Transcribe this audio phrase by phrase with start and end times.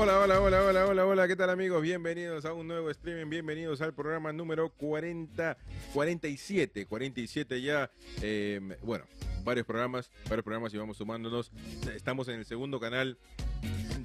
[0.00, 1.82] Hola, hola, hola, hola, hola, hola, ¿qué tal amigos?
[1.82, 5.58] Bienvenidos a un nuevo streaming, bienvenidos al programa número 40,
[5.92, 7.90] 47, 47 ya,
[8.22, 9.06] eh, bueno,
[9.42, 11.50] varios programas, varios programas y vamos sumándonos.
[11.96, 13.18] Estamos en el segundo canal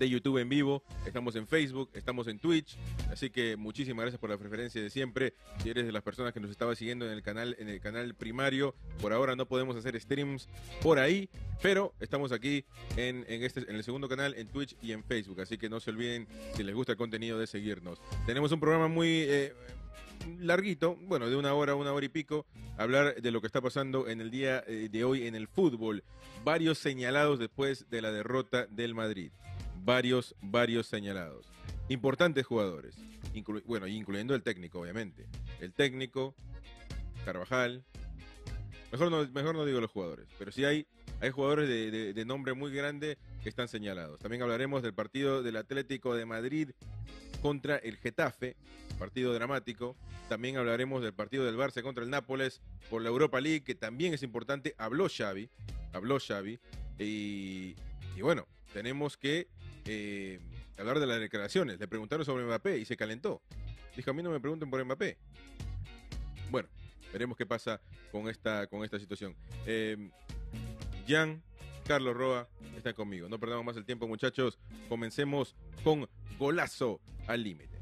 [0.10, 2.78] YouTube en vivo, estamos en Facebook, estamos en Twitch,
[3.12, 5.34] así que muchísimas gracias por la preferencia de siempre.
[5.62, 8.14] Si eres de las personas que nos estaba siguiendo en el canal, en el canal
[8.16, 10.48] primario, por ahora no podemos hacer streams
[10.82, 11.30] por ahí,
[11.62, 12.66] pero estamos aquí
[12.98, 15.92] en, este, en el segundo canal, en Twitch y en Facebook, así que no se
[15.92, 18.02] olviden, si les gusta el contenido, de seguirnos.
[18.26, 19.08] Tenemos un programa muy...
[19.08, 19.54] Eh,
[20.40, 22.46] larguito, bueno, de una hora, una hora y pico,
[22.78, 26.04] hablar de lo que está pasando en el día eh, de hoy en el fútbol.
[26.44, 29.32] Varios señalados después de la derrota del Madrid
[29.84, 31.46] varios, varios señalados.
[31.90, 32.96] Importantes jugadores,
[33.66, 35.26] bueno, incluyendo el técnico, obviamente.
[35.60, 36.36] El técnico,
[37.26, 37.84] Carvajal.
[38.92, 40.86] Mejor no, mejor no digo los jugadores, pero sí hay,
[41.20, 44.20] hay jugadores de, nombre muy grande que están señalados.
[44.20, 46.70] También hablaremos del partido del Atlético de Madrid
[47.42, 48.56] contra el Getafe,
[49.00, 49.96] partido dramático.
[50.30, 54.14] También hablaremos del partido del Barça contra el Nápoles por la Europa League, que también
[54.14, 54.76] es importante.
[54.78, 55.50] Habló Xavi,
[55.92, 56.60] habló Xavi.
[57.00, 57.76] Y,
[58.16, 59.48] y bueno, tenemos que
[59.86, 60.40] eh,
[60.78, 61.80] hablar de las declaraciones.
[61.80, 63.42] Le preguntaron sobre Mbappé y se calentó.
[63.96, 65.18] Dijo, a mí no me pregunten por Mbappé.
[66.50, 66.70] Bueno,
[67.12, 69.36] veremos qué pasa con esta, con esta situación.
[69.66, 70.10] Eh,
[71.08, 71.42] Jan,
[71.86, 73.30] Carlos Roa está conmigo.
[73.30, 74.58] No perdamos más el tiempo, muchachos.
[74.90, 77.80] Comencemos con golazo al límite.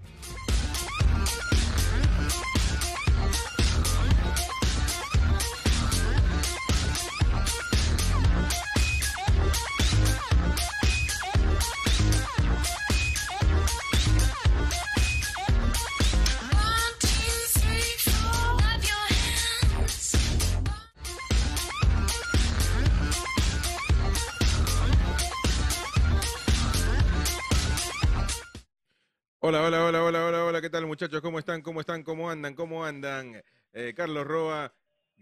[29.44, 31.20] Hola, hola, hola, hola, hola, hola, ¿qué tal muchachos?
[31.20, 31.64] ¿Cómo están?
[31.64, 32.04] ¿Cómo están?
[32.04, 32.54] ¿Cómo andan?
[32.54, 33.42] ¿Cómo andan?
[33.74, 34.72] Eh, Carlos Roa,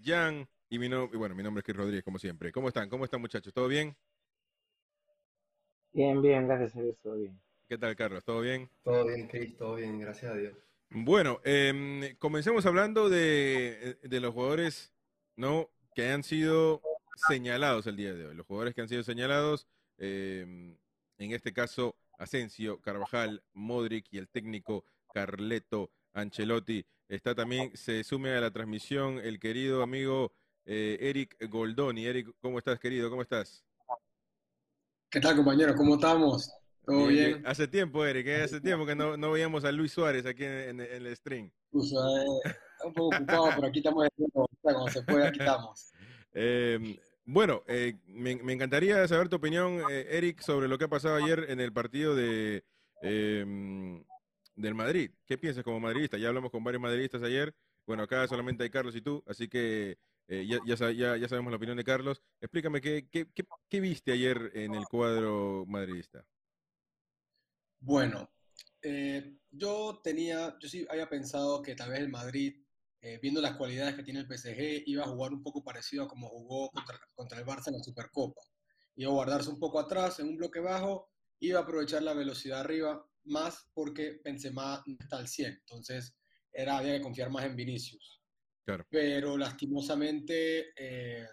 [0.03, 2.51] Jan y mi nombre, bueno, mi nombre es Chris Rodríguez, como siempre.
[2.51, 2.89] ¿Cómo están?
[2.89, 3.53] ¿Cómo están muchachos?
[3.53, 3.95] ¿Todo bien?
[5.93, 7.39] Bien, bien, gracias a Dios, todo bien.
[7.69, 8.25] ¿Qué tal, Carlos?
[8.25, 8.69] ¿Todo bien?
[8.83, 10.53] Todo bien, Chris, todo bien, gracias a Dios.
[10.89, 14.91] Bueno, em, comencemos hablando de, los jugadores,
[15.37, 15.69] ¿no?
[15.95, 16.81] Que han sido
[17.29, 18.35] señalados el día de hoy.
[18.35, 19.65] Los jugadores que han sido señalados,
[19.97, 20.75] em,
[21.19, 26.85] en este caso, Asensio, Carvajal, Modric y el técnico Carleto Ancelotti.
[27.07, 30.31] Está también, se sume a la transmisión el querido amigo
[30.65, 32.05] eh, Eric Goldoni.
[32.05, 33.09] Eric, ¿cómo estás, querido?
[33.09, 33.65] ¿Cómo estás?
[35.09, 35.73] ¿Qué tal, compañero?
[35.75, 36.51] ¿Cómo estamos?
[36.85, 37.41] ¿Todo bien?
[37.45, 38.43] Hace tiempo, Eric, ¿eh?
[38.43, 41.51] hace tiempo que no, no, veíamos a Luis Suárez aquí en, el stream.
[41.71, 42.51] Pues, eh,
[42.85, 44.07] un poco ocupado, pero aquí estamos,
[44.61, 45.91] cuando se puede, aquí estamos.
[47.31, 51.45] Bueno, eh, me, encantaría saber tu opinión, eh, Eric, sobre lo que ha pasado ayer
[51.49, 52.63] en el partido de
[53.03, 54.03] em,
[54.55, 55.11] del Madrid.
[55.27, 56.17] ¿Qué piensas como madridista?
[56.17, 57.53] Ya hablamos con varios madridistas ayer.
[57.85, 61.57] Bueno, acá solamente hay Carlos y tú, así que eh, ya, ya, ya, sabemos la
[61.57, 62.19] opinión de Carlos.
[62.41, 63.27] Explícame, ¿qué, qué,
[63.69, 66.25] qué, viste ayer en el cuadro madridista?
[67.79, 68.27] Bueno,
[69.51, 72.55] yo tenía, yo sí había pensado que tal vez el Madrid
[73.01, 76.07] eh, viendo las cualidades que tiene el PSG, iba a jugar un poco parecido a
[76.07, 76.69] como jugó
[77.15, 78.41] contra, el Barça en la Supercopa.
[78.95, 81.09] Iba a guardarse un poco atrás, en un bloque bajo,
[81.39, 85.51] iba a aprovechar la velocidad arriba más porque Benzema no está al 100.
[85.51, 86.15] Entonces,
[86.51, 88.21] era, había que confiar más en Vinicius.
[88.65, 88.85] Claro.
[88.89, 91.25] Pero lastimosamente eh,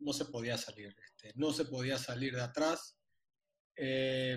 [0.00, 0.94] no se podía salir.
[1.04, 2.98] Este, no se podía salir de atrás.
[3.76, 4.36] Eh,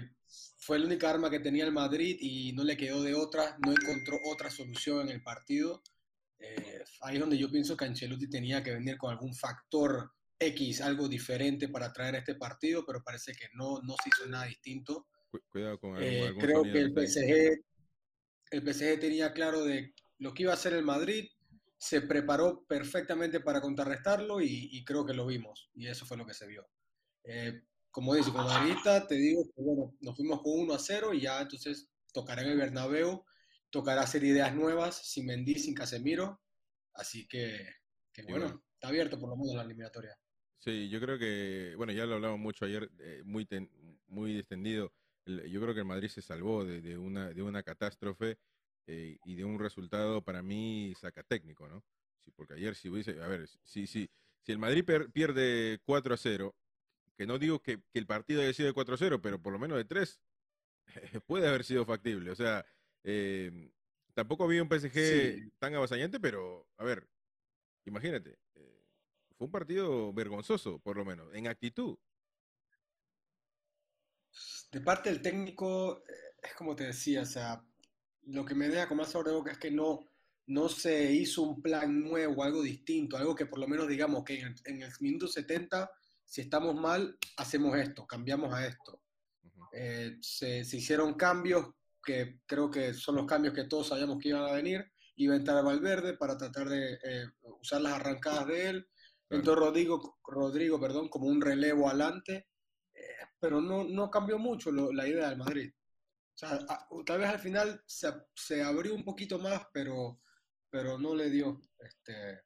[0.58, 3.72] fue la única arma que tenía el Madrid y no le quedó de otra, no
[3.72, 5.82] encontró otra solución en el partido.
[6.42, 10.82] Eh, ahí es donde yo pienso que Ancelotti tenía que venir con algún factor X,
[10.82, 14.46] algo diferente para traer a este partido, pero parece que no, no se hizo nada
[14.46, 15.08] distinto.
[15.50, 17.64] Cuidado con eh, algún, Creo que el PSG,
[18.52, 21.30] el PSG tenía claro de lo que iba a hacer el Madrid,
[21.78, 26.34] se preparó perfectamente para contrarrestarlo y, creo que lo vimos, y eso fue lo que
[26.34, 26.68] se vio.
[27.24, 27.62] Eh,
[27.92, 31.22] como dice, como madridista, te digo que bueno, nos fuimos con 1 a 0 y
[31.22, 33.26] ya entonces tocará en el Bernabéu
[33.72, 36.42] tocará hacer ideas nuevas sin Mendy, sin Casemiro.
[36.94, 37.68] Así que,
[38.28, 40.18] bueno, está abierto por lo menos la eliminatoria.
[40.60, 43.48] Sí, yo creo que, bueno, ya lo hablamos mucho ayer, eh, muy,
[44.08, 44.94] muy extendido.
[45.26, 48.38] yo creo que el Madrid se salvó de, una, de una catástrofe
[48.86, 51.84] eh, y de un resultado para mí sacatécnico, ¿no?
[52.20, 56.18] Sí, porque ayer si hubiese, a ver, si, si, si el Madrid pierde 4 a
[56.18, 56.56] 0,
[57.18, 59.54] que no digo que, que el partido haya sido de 4 a 0, pero por
[59.54, 60.22] lo menos de 3,
[61.26, 62.30] puede haber sido factible.
[62.30, 62.66] O sea,
[63.04, 63.72] eh,
[64.14, 67.08] tampoco había un PSG tan avasañante, pero a ver,
[67.86, 68.86] imagínate, eh,
[69.38, 71.98] fue un partido vergonzoso, por lo menos, en actitud.
[74.72, 76.14] De parte del técnico, eh,
[76.44, 77.64] es como te decía, o sea,
[78.24, 80.08] lo que me deja con más sabor de boca es que no,
[80.48, 84.40] no se hizo un plan nuevo, algo distinto, algo que por lo menos digamos que
[84.40, 85.92] en el, en el minuto 70,
[86.24, 89.02] si estamos mal, hacemos esto, cambiamos a esto.
[89.44, 89.70] Ujú.
[89.74, 91.68] Eh, se, se hicieron cambios
[92.04, 94.92] que creo que son los cambios que todos sabíamos que iban a venir.
[95.16, 97.26] Iba a entrar Valverde para tratar de eh,
[97.62, 98.88] usar las arrancadas de él.
[99.28, 99.40] Claro.
[99.40, 102.48] Entró Rodrigo, Rodrigo perdón, como un relevo adelante,
[102.94, 103.00] eh,
[103.40, 105.72] pero no, no cambió mucho lo- la idea del Madrid.
[106.34, 110.22] O sea, a- tal vez al final se, se abrió un poquito más, pero,
[110.70, 111.62] pero no le dio.
[111.80, 112.42] Este,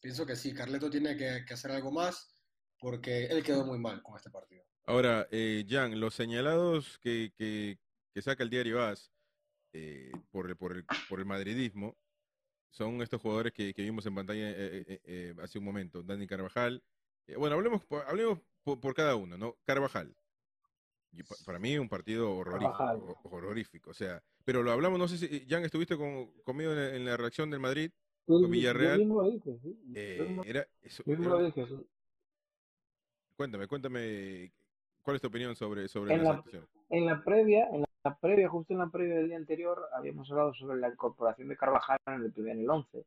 [0.00, 2.34] pienso que sí, Carleto tiene que, que hacer algo más
[2.78, 4.64] porque él quedó muy mal con este partido.
[4.84, 7.78] Ahora, eh, Jan, los señalados que, que-
[8.16, 9.12] que saca el diario AS
[9.74, 11.98] eh, por, el, por, el, por el madridismo
[12.70, 16.02] son estos jugadores que, que vimos en pantalla eh, eh, eh, hace un momento.
[16.02, 16.82] Dani Carvajal.
[17.26, 19.58] eh, bueno, hablemos, por- hablemos por, por cada uno, ¿no?
[19.66, 20.16] Carvajal.
[21.12, 23.90] Y pa- para mí un partido horrorífico, horrorífico.
[23.90, 27.04] O sea, pero lo hablamos, no sé si, Jan, estuviste con- conmigo en la, en
[27.04, 27.90] la reacción del Madrid.
[28.24, 29.78] Con Villarreal, Yo mismo lo dije, sí.
[29.84, 31.66] Yo eh, mismo- era, eso, yo mismo era- lo dije.
[31.66, 31.86] sí.
[33.36, 34.52] cuéntame, cuéntame,
[35.02, 36.66] ¿cuál es tu opinión sobre, sobre En la la- situación?
[36.88, 40.54] En la previa, en la previa, justo en la previa del día anterior, habíamos hablado
[40.54, 43.04] sobre la incorporación de Carvajal en el primer en el 11.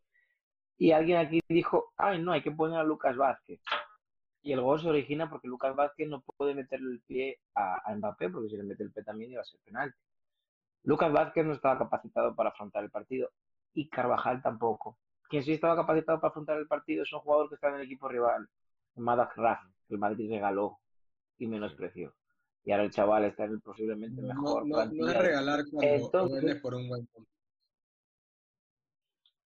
[0.77, 3.61] Y alguien aquí dijo, ay, no, hay que poner a Lucas Vázquez.
[4.41, 7.95] Y el gol se origina porque Lucas Vázquez no puede meterle el pie a, a
[7.95, 9.93] Mbappé, porque si le mete el pie también iba a ser penal.
[10.83, 13.29] Lucas Vázquez no estaba capacitado para afrontar el partido
[13.73, 14.97] y Carvajal tampoco.
[15.29, 17.81] Quien sí estaba capacitado para afrontar el partido es un jugador que está en el
[17.81, 18.49] equipo rival,
[18.95, 20.79] Madak Raf, que el Madrid regaló
[21.37, 22.13] y menospreció.
[22.69, 25.21] Y ahora el chaval está en el posiblemente No, mejor no, no es plantilla.
[25.23, 27.31] regalar cuando Entonces- vendes por un buen punto.
[27.31, 27.35] O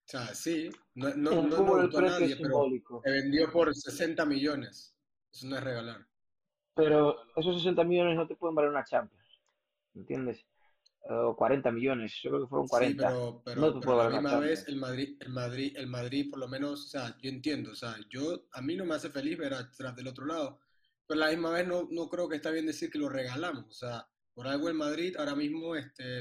[0.06, 2.64] sea, sí, no, no, el no, no a nadie, es pero
[3.04, 4.96] se vendió por 60 millones.
[5.32, 6.04] Eso no es regalar.
[6.74, 9.40] Pero esos 60 millones no te pueden valer una Champions.
[9.94, 10.44] ¿Entiendes?
[11.08, 12.18] O 40 millones.
[12.24, 13.06] Yo creo que fueron Sí, 40.
[13.08, 16.28] pero, pero, No te pero a la misma vez el Madrid, el Madrid, el Madrid
[16.28, 19.10] por lo menos, o sea, yo entiendo, o sea, yo, a mí no me hace
[19.10, 20.58] feliz ver atrás del otro lado,
[21.12, 23.64] pero a la misma vez no, no creo que está bien decir que lo regalamos,
[23.66, 26.20] o sea, por algo el Madrid ahora mismo este,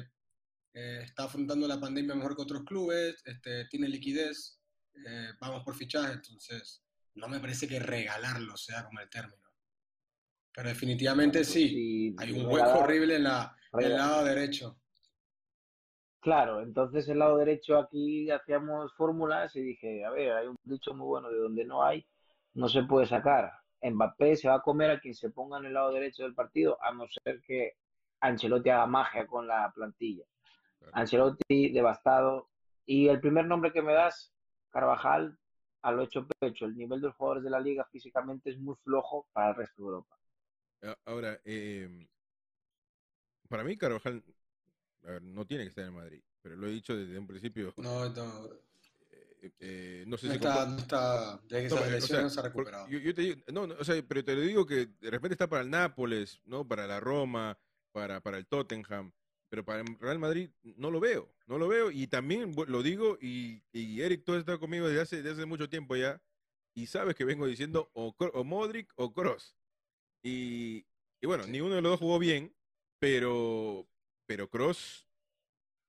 [0.74, 4.60] eh, está afrontando la pandemia mejor que otros clubes, este, tiene liquidez,
[5.08, 6.84] eh, vamos por fichaje, entonces
[7.16, 9.38] no me parece que regalarlo sea como el término.
[10.54, 13.94] Pero definitivamente Bueno, pues sí, si hay un regalar- hueco horrible en la, en el
[13.94, 14.78] lado derecho.
[16.20, 20.94] Claro, entonces el lado derecho aquí hacíamos fórmulas y dije, a ver, hay un dicho
[20.94, 22.06] muy bueno de donde no hay,
[22.54, 23.52] no se puede sacar.
[23.84, 26.78] Mbappé se va a comer a quien se ponga en el lado derecho del partido,
[26.84, 27.78] a no ser que
[28.20, 30.26] Ancelotti haga magia con la plantilla.
[30.80, 30.94] Claro.
[30.96, 32.50] Ancelotti devastado.
[32.86, 34.34] Y el primer nombre que me das,
[34.70, 35.38] Carvajal,
[35.82, 36.66] al ocho pecho.
[36.66, 39.82] El nivel de los jugadores de la liga físicamente es muy flojo para el resto
[39.82, 40.18] de Europa.
[41.06, 42.08] Ahora, eh,
[43.48, 44.24] para mí Carvajal
[45.04, 47.74] a ver, no tiene que estar en Madrid, pero lo he dicho desde un principio.
[47.78, 48.50] No, no,
[49.42, 52.02] eh, eh, no sé no si está, no está, desde que No, esa pero, o
[52.08, 52.88] sea, no se ha recuperado.
[52.88, 55.34] yo, yo te digo, no, no, o sea, pero te lo digo que de repente
[55.34, 56.68] está para el Nápoles, ¿no?
[56.68, 57.58] Para la Roma,
[57.92, 59.12] para, para el Tottenham,
[59.50, 63.18] pero para el Real Madrid no lo veo, no lo veo y también lo digo
[63.20, 66.22] y, y Eric, tú has estado conmigo desde hace, desde hace mucho tiempo ya
[66.74, 69.58] y sabes que vengo diciendo o, o Modric o Cross
[70.24, 70.86] y,
[71.20, 71.52] y bueno, Sí.
[71.52, 72.56] ni uno de los dos jugó bien,
[73.00, 73.88] pero,
[74.26, 75.06] pero Cross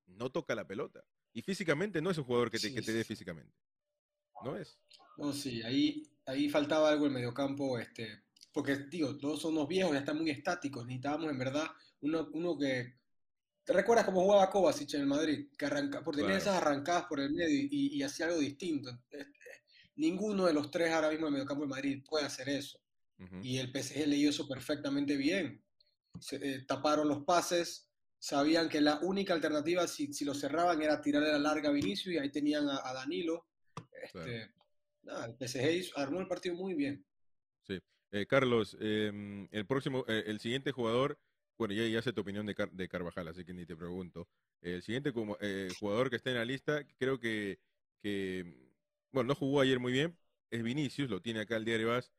[0.07, 2.93] no toca la pelota y físicamente no es un jugador que te, Sí, que te
[2.93, 3.55] sí, dé físicamente,
[4.41, 4.79] ¿no es?
[5.17, 9.93] No, sí, ahí, ahí faltaba algo en mediocampo, este, porque digo, todos son unos viejos,
[9.93, 11.67] ya están muy estáticos, necesitábamos en verdad
[12.01, 13.01] uno, uno que...
[13.65, 15.49] ¿Te recuerdas cómo jugaba Kovacic en el Madrid?
[15.57, 16.43] Que arranca, por tener Claro.
[16.43, 18.91] esas arrancadas por el medio y, y hacía algo distinto.
[19.09, 19.39] Este,
[19.95, 22.81] ninguno de los tres ahora mismo en el mediocampo de Madrid puede hacer eso.
[23.41, 25.63] Y el PSG leyó eso perfectamente bien.
[26.19, 27.89] Se, eh, taparon los pases,
[28.23, 32.15] sabían que la única alternativa si, si lo cerraban era tirarle la larga a Vinicius
[32.15, 33.47] y ahí tenían a, a Danilo.
[34.01, 34.49] Este,
[35.03, 37.05] nada, el PSG hizo- armó el partido muy bien.
[38.15, 41.19] Eh, Carlos, em, el próximo, eh, el siguiente jugador,
[41.57, 44.29] bueno, ya, ya sé tu opinión de, Car- de Carvajal, así que ni te pregunto.
[44.61, 47.59] El siguiente como, eh, jugador que está en la lista, creo que,
[48.03, 48.55] que,
[49.13, 50.17] bueno, no jugó ayer muy bien,
[50.51, 52.13] es Vinicius, lo tiene acá el diario Vas,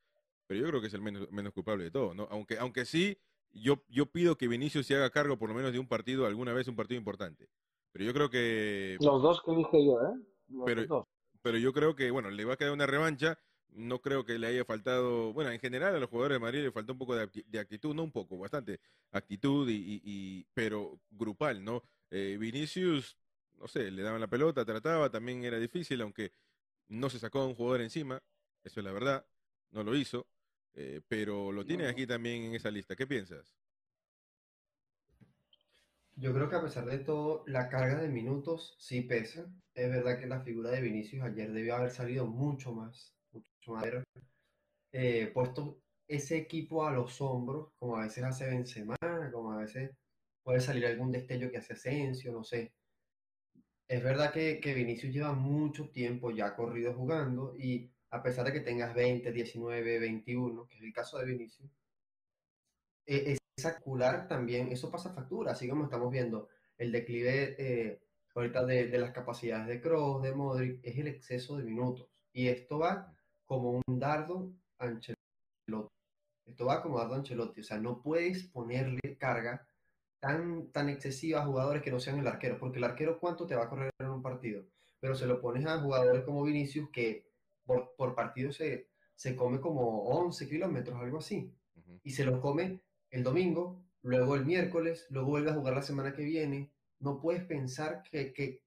[0.47, 2.27] pero yo creo que es el menos, menos culpable de todo, ¿no?
[2.31, 3.17] Aunque, aunque sí,
[3.53, 6.53] yo, yo pido que Vinicius se haga cargo por lo menos de un partido, alguna
[6.53, 7.47] vez un partido importante.
[7.91, 10.19] Pero yo creo que Los dos que dije yo, ¿eh?
[10.49, 11.05] Los Pero- dos.
[11.41, 13.37] pero yo creo que, bueno, le va a quedar una revancha.
[13.75, 16.71] No creo que le haya faltado, bueno, en general a los jugadores de Madrid le
[16.71, 18.79] faltó un poco de, acti- de actitud, no un poco, bastante
[19.11, 21.81] actitud, y, y- y- pero grupal, ¿no?
[22.11, 23.17] Eh, Vinicius,
[23.57, 26.33] no sé, le daban la pelota, trataba, también era difícil, aunque
[26.87, 28.21] no se sacó a un jugador encima,
[28.63, 29.25] eso es la verdad,
[29.71, 30.27] no lo hizo,
[30.73, 31.89] eh, pero lo tiene No.
[31.89, 32.95] aquí también en esa lista.
[32.95, 33.57] ¿Qué piensas?
[36.15, 39.51] Yo creo que a pesar de todo, la carga de minutos sí pesa.
[39.73, 43.85] Es verdad que la figura de Vinicius ayer debió haber salido mucho más, mucho más
[44.91, 48.95] eh, puesto ese equipo a los hombros, como a veces hace Benzema,
[49.31, 49.91] como a veces
[50.43, 52.75] puede salir algún destello que hace Asensio, no sé.
[53.87, 58.53] Es verdad que, que Vinicius lleva mucho tiempo ya corrido jugando y a pesar de
[58.53, 61.67] que tengas 20, 19, 21, que es el caso de Vinicius,
[63.07, 68.01] eh, es circular también, eso pasa factura, así como estamos viendo el declive eh,
[68.35, 72.07] ahorita de, de, las capacidades de Kroos, de Modric, es el exceso de minutos.
[72.31, 73.11] Y esto va
[73.45, 75.17] como un dardo Ancelotti.
[76.45, 77.61] Esto va como dardo Ancelotti.
[77.61, 79.67] O sea, no puedes ponerle carga
[80.19, 83.55] tan, tan excesiva a jugadores que no sean el arquero, porque el arquero cuánto te
[83.55, 84.65] va a correr en un partido.
[84.99, 87.32] Pero se lo pones a jugadores como Vinicius que
[87.65, 91.53] por, por partido se, se come como 11 kilómetros, algo así.
[91.75, 91.99] Uh -huh.
[92.03, 96.13] Y se lo come el domingo, luego el miércoles, luego vuelve a jugar la semana
[96.13, 96.71] que viene.
[96.99, 98.63] No puedes pensar que, que,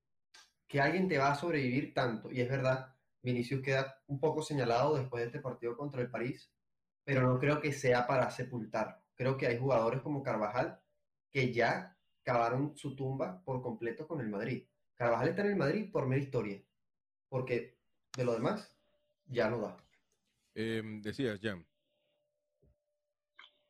[0.66, 2.30] que, alguien te va a sobrevivir tanto.
[2.30, 6.50] Y es verdad, Vinicius queda un poco señalado después de este partido contra el París,
[7.04, 9.02] pero no creo que sea para sepultar.
[9.14, 10.80] Creo que hay jugadores como Carvajal
[11.30, 14.66] que ya cavaron su tumba por completo con el Madrid.
[14.94, 16.62] Carvajal está en el Madrid por mera historia,
[17.28, 17.78] porque
[18.16, 18.75] de lo demás
[19.26, 19.76] ya no da.
[20.54, 21.64] Eh, decías, Jan.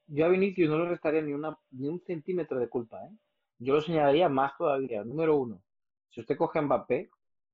[0.09, 3.05] Yo a Vinicius no le restaría ni, una, ni un centímetro de culpa.
[3.05, 3.11] ¿eh?
[3.59, 5.03] Yo lo señalaría más todavía.
[5.03, 5.63] Número uno,
[6.11, 7.11] si usted coge a Mbappé,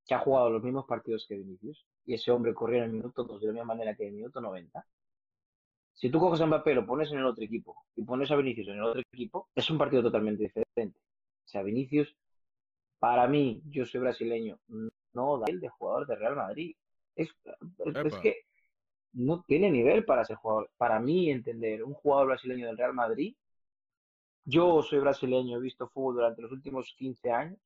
[0.06, 3.25] que ha jugado los mismos partidos que Vinicius, y ese hombre corrió en el minuto
[3.25, 4.85] 2 de la misma manera que en el minuto 90,
[5.94, 8.68] si tú coges a Mbappé, lo pones en el otro equipo y pones a Vinicius
[8.68, 10.99] en el otro equipo, es un partido totalmente diferente.
[11.44, 12.16] O sea, Vinicius,
[12.99, 14.59] para mí, yo soy brasileño,
[15.12, 16.75] no da el de jugador de Real Madrid.
[17.14, 17.28] Es,
[17.85, 18.37] es que
[19.12, 20.71] no tiene nivel para ser jugador.
[20.76, 23.35] Para mí, entender, un jugador brasileño del Real Madrid,
[24.45, 27.59] yo soy brasileño, he visto fútbol durante los últimos 15 años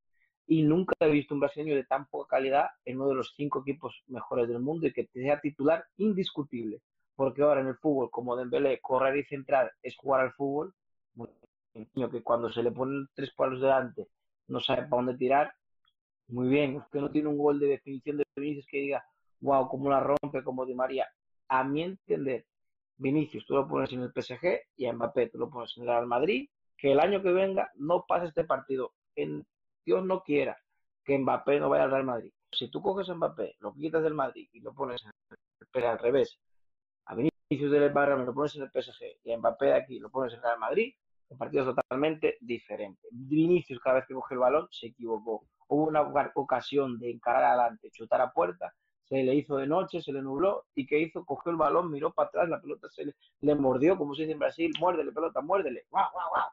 [0.47, 3.61] y nunca he visto un brasileño de tan poca calidad en uno de los cinco
[3.61, 6.83] equipos mejores del mundo y que sea titular indiscutible.
[7.15, 10.75] Porque ahora en el fútbol, como Dembélé, correr y centrar es jugar al fútbol,
[11.17, 11.31] un
[11.95, 14.09] niño que cuando se le ponen tres palos delante
[14.49, 15.53] no sabe para dónde tirar,
[16.29, 19.05] muy bien, usted no tiene un gol de definición de Vinicius que diga,
[19.41, 21.07] wow, cómo la rompe, como Di María.
[21.49, 22.47] A mi entender,
[22.97, 25.89] Vinicius tú lo pones en el PSG y a Mbappé tú lo pones en el
[25.89, 28.93] Real Madrid, que el año que venga no pase este partido.
[29.15, 29.47] En,
[29.85, 30.57] Dios no quiera
[31.05, 32.33] que Mbappé no vaya al Real Madrid.
[32.51, 35.11] Si tú coges a Mbappé, lo quitas del Madrid y lo pones en
[35.75, 36.39] el, al revés,
[37.07, 40.11] a Vinicius del Barra lo pones en el PSG y a Mbappé de aquí lo
[40.11, 40.95] pones en el Real Madrid,
[41.29, 43.09] el partido es totalmente diferente.
[43.11, 45.47] Vinicius cada vez que coge el balón se equivocó.
[45.69, 46.03] Hubo una
[46.35, 48.73] ocasión de encarar adelante, chutar a puerta,
[49.09, 51.25] se le hizo de noche, se le nubló y ¿qué hizo?
[51.25, 54.33] Cogió el balón, miró para atrás, la pelota se le, le mordió, como se dice
[54.33, 56.51] en Brasil, muérdele pelota, muérdele, guau, guau, guau.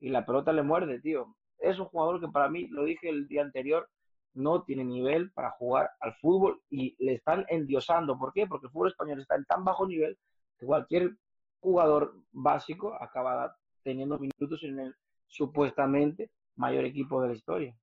[0.00, 1.36] Y la pelota le muerde, tío.
[1.58, 3.88] Es un jugador que para mí, lo dije el día anterior,
[4.34, 8.18] no tiene nivel para jugar al fútbol y le están endiosando.
[8.18, 8.48] ¿Por qué?
[8.48, 10.18] Porque el fútbol español está en tan bajo nivel
[10.58, 11.12] que cualquier
[11.60, 14.96] jugador básico acaba teniendo minutos en el
[15.28, 17.76] supuestamente mayor equipo de la historia.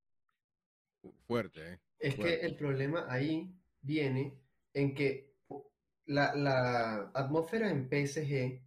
[1.26, 1.80] Fuerte, ¿eh?
[2.00, 2.40] Es Fuerte.
[2.40, 3.50] que el problema ahí
[3.82, 4.38] viene
[4.74, 5.32] en que
[6.06, 8.62] la, la, atmósfera en PSG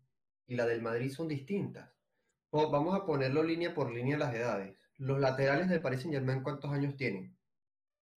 [0.46, 1.90] y la del Madrid son distintas.
[2.50, 4.76] Vamos a ponerlo línea por línea las edades.
[4.98, 7.36] Los laterales del Paris Saint Germain, ¿cuántos años tienen?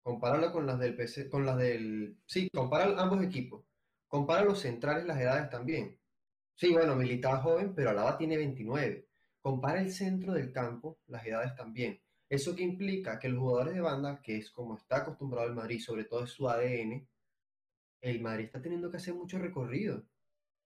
[0.02, 2.18] Compáralo con las del PC, con las del.
[2.26, 3.66] Sí, compara ambos equipos.
[4.08, 6.00] Compara los centrales, las edades también.
[6.56, 9.08] Sí, bueno, Militao joven, pero Alaba tiene 29.
[9.42, 12.02] Compara el centro del campo, las edades también.
[12.30, 15.80] Eso que implica que los jugadores de banda, que es como está acostumbrado el Madrid,
[15.80, 17.08] sobre todo es su ADN,
[18.02, 20.06] el Madrid está teniendo que hacer mucho recorrido,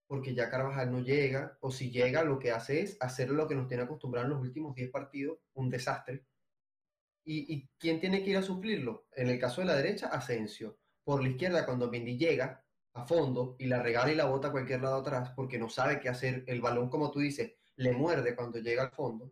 [0.07, 3.55] porque ya Carvajal no llega, o si llega, lo que hace es hacer lo que
[3.55, 6.25] nos tiene acostumbrado en los últimos 10 partidos, un desastre.
[7.25, 9.07] ¿Y, ¿Y quién tiene que ir a suplirlo?
[9.11, 10.79] En el caso de la derecha, Asensio.
[11.03, 14.51] Por la izquierda, cuando Mendy llega a fondo y la regala y la bota a
[14.51, 18.35] cualquier lado atrás, porque no sabe qué hacer, el balón, como tú dices, le muerde
[18.35, 19.31] cuando llega al fondo.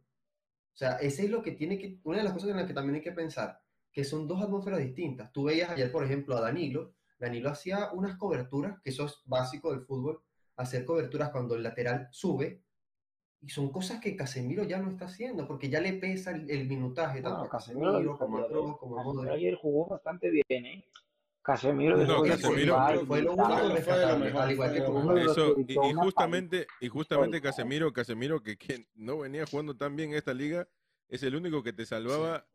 [0.77, 2.74] O sea, ese es lo que tiene que, una de las cosas en las que
[2.75, 3.60] también hay que pensar,
[3.91, 5.34] que son dos atmósferas distintas.
[5.34, 6.93] Tú veías ayer, por ejemplo, a Danilo.
[7.17, 10.22] Danilo hacía unas coberturas, que eso es básico del fútbol,
[10.55, 12.62] hacer coberturas cuando el lateral sube,
[13.41, 16.67] y son cosas que Casemiro ya no está haciendo, porque ya le pesa el, el
[16.67, 19.31] minutaje, tanto Bueno, a Casemiro, Casemiro, como a Kroos, como a Modric.
[19.31, 20.86] ayer jugó bastante bien, ¿eh?
[21.48, 25.22] Casemiro No, después de Casemiro fue lo único rescatable, al igual que.
[25.24, 27.39] Eso, y, justamente, y justamente.
[27.39, 30.68] Casemiro, Casemiro que, que no venía jugando tan bien en esta liga,
[31.08, 32.46] es el único que te salvaba,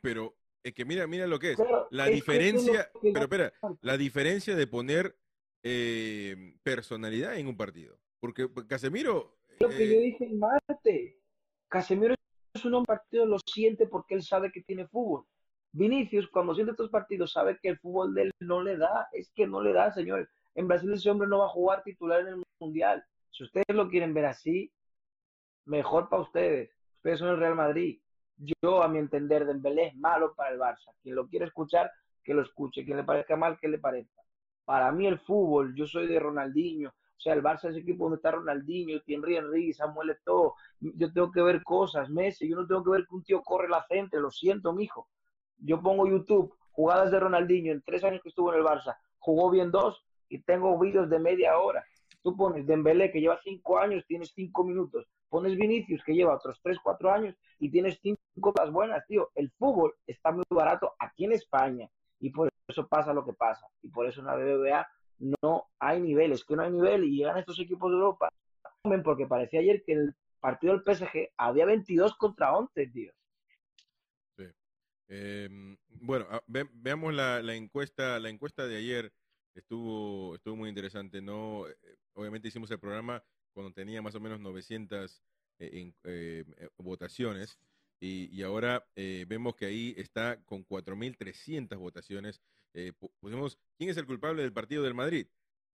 [0.00, 1.58] pero es que mira, mira lo que es.
[1.90, 5.18] La es es diferencia, que pero espera, la diferencia de poner
[5.62, 7.98] eh, personalidad en un partido.
[8.20, 11.20] Porque Casemiro, Lo que eh, yo dije en Marte,
[11.68, 12.14] Casemiro
[12.64, 15.26] un partido lo siente porque él sabe que tiene fútbol.
[15.72, 19.30] Vinicius, cuando siente estos partidos, sabe que el fútbol de él no le da, es
[19.34, 20.28] que no le da, señor.
[20.54, 23.04] En Brasil ese hombre no va a jugar titular en el Mundial.
[23.30, 24.72] Si ustedes lo quieren ver así,
[25.64, 26.70] mejor para ustedes.
[26.96, 28.00] Ustedes son el Real Madrid.
[28.36, 30.92] Yo, a mi entender, Dembélé es malo para el Barça.
[31.02, 31.90] Quien lo quiere escuchar,
[32.24, 32.84] que lo escuche.
[32.84, 34.20] Quien le parezca mal, que le parezca.
[34.64, 36.90] Para mí el fútbol, yo soy de Ronaldinho.
[36.90, 40.54] O sea, el Barça es el equipo donde está Ronaldinho, Thierry Henry, Samuel Eto'o.
[40.80, 42.48] Yo tengo que ver cosas, Messi.
[42.48, 44.18] Yo no tengo que ver que un tío corre la gente.
[44.18, 45.08] Lo siento, mijo.
[45.60, 48.96] Yo pongo YouTube, jugadas de Ronaldinho en tres años que estuvo en el Barça.
[49.18, 51.84] Jugó bien dos y tengo vídeos de media hora.
[52.22, 55.06] Tú pones Dembélé, que lleva cinco años, tienes cinco minutos.
[55.28, 59.30] Pones Vinicius, que lleva otros tres, cuatro años, y tienes cinco cosas buenas, tío.
[59.34, 63.66] El fútbol está muy barato aquí en España, y por eso pasa lo que pasa.
[63.82, 64.86] Y por eso en la BBVA
[65.18, 68.28] no hay niveles, que no hay nivel, y llegan estos equipos de Europa.
[69.04, 73.12] Porque parecía ayer que el partido del PSG había 22 contra 11, tío.
[75.12, 79.12] Em, bueno, veamos la, encuesta, la encuesta de ayer
[79.56, 81.20] estuvo, estuvo muy interesante.
[81.20, 81.74] No, eh,
[82.14, 85.20] obviamente hicimos el programa cuando tenía más o menos 900
[85.58, 86.44] eh, eh,
[86.78, 87.58] votaciones
[87.98, 92.40] y, ahora vemos que ahí está con 4.300 votaciones.
[93.20, 95.26] pusimos, ¿quién es el culpable del partido del Madrid?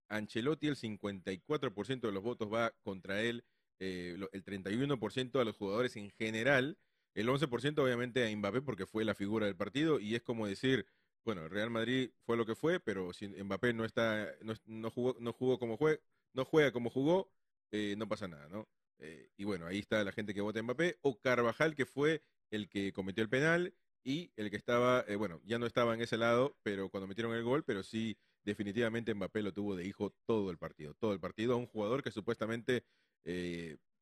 [0.08, 3.44] Ancelotti, el 54% de los votos va contra él,
[3.78, 6.76] el 31% a los jugadores en general,
[7.16, 10.86] el 11% obviamente a Mbappé porque fue la figura del partido y es como decir,
[11.24, 14.30] bueno, Real Madrid fue lo que fue, pero si Mbappé no está,
[14.66, 15.98] no, jugó, no jugó como juega,
[16.34, 17.32] no juega como jugó,
[17.72, 18.68] eh, no pasa nada, ¿no?
[18.98, 22.68] Eh, y bueno, ahí está la gente que vota Mbappé, o Carvajal, que fue el
[22.68, 23.74] que cometió el penal,
[24.04, 27.34] y el que estaba, eh, bueno, ya no estaba en ese lado, pero cuando metieron
[27.34, 31.18] el gol, pero sí, definitivamente Mbappé lo tuvo de hijo todo el partido, todo el
[31.20, 32.84] partido, a un jugador que supuestamente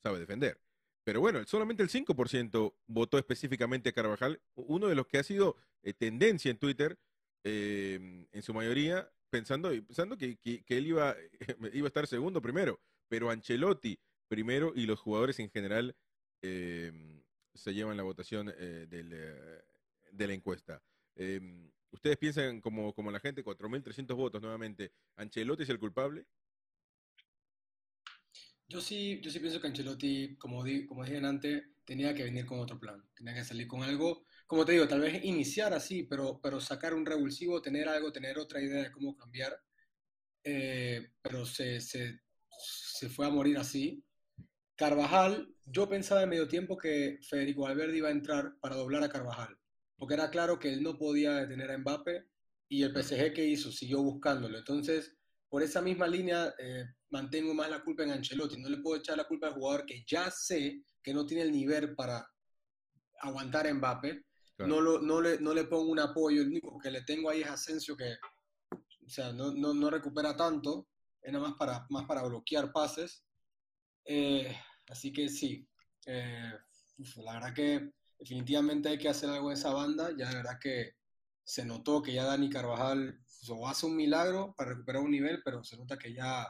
[0.02, 0.60] sabe defender.
[1.04, 5.56] Pero bueno, solamente el 5% votó específicamente a Carvajal, uno de los que ha sido
[5.98, 6.98] tendencia en Twitter,
[7.44, 11.14] Em, en su mayoría, pensando, pensando que, él iba,
[11.74, 15.94] iba a estar segundo primero, pero Ancelotti primero y los jugadores en general
[16.40, 19.62] em, se llevan la votación eh, eh,
[20.10, 20.82] de la encuesta.
[21.16, 26.26] Em, ¿Ustedes piensan como, como la gente, 4.300 votos nuevamente, Ancelotti es el culpable?
[28.68, 32.46] Yo sí, yo sí pienso que Ancelotti, como, di, como dije antes, tenía que venir
[32.46, 36.04] con otro plan, tenía que salir con algo como te digo, tal vez iniciar así,
[36.04, 39.58] pero, pero sacar un revulsivo, tener algo, tener otra idea de cómo cambiar,
[40.44, 42.20] eh, pero se, se,
[42.58, 44.04] se, fue a morir así.
[44.76, 49.08] Carvajal, yo pensaba en medio tiempo que Federico Valverde iba a entrar para doblar a
[49.08, 49.56] Carvajal,
[49.96, 52.26] porque era claro que él no podía detener a Mbappe
[52.68, 54.58] y el PSG que hizo siguió buscándolo.
[54.58, 55.16] Entonces,
[55.54, 58.60] por esa misma línea, eh, mantengo más la culpa en Ancelotti.
[58.60, 61.52] No le puedo echar la culpa al jugador que ya sé que no tiene el
[61.52, 62.28] nivel para
[63.20, 64.24] aguantar a Mbappe
[64.58, 67.42] no, lo, no, le, no le pongo un apoyo, el único que le tengo ahí
[67.42, 68.16] es Asensio que,
[68.72, 70.88] o sea, no, no, no recupera tanto,
[71.22, 73.24] es nada más para, más para bloquear pases.
[74.04, 74.52] Eh,
[74.88, 75.68] así que sí,
[76.06, 76.52] eh,
[77.18, 80.96] la verdad que definitivamente hay que hacer algo en esa banda, ya la verdad que
[81.44, 85.62] se notó que ya Dani Carvajal o hace un milagro para recuperar un nivel, pero
[85.64, 86.46] se nota que ya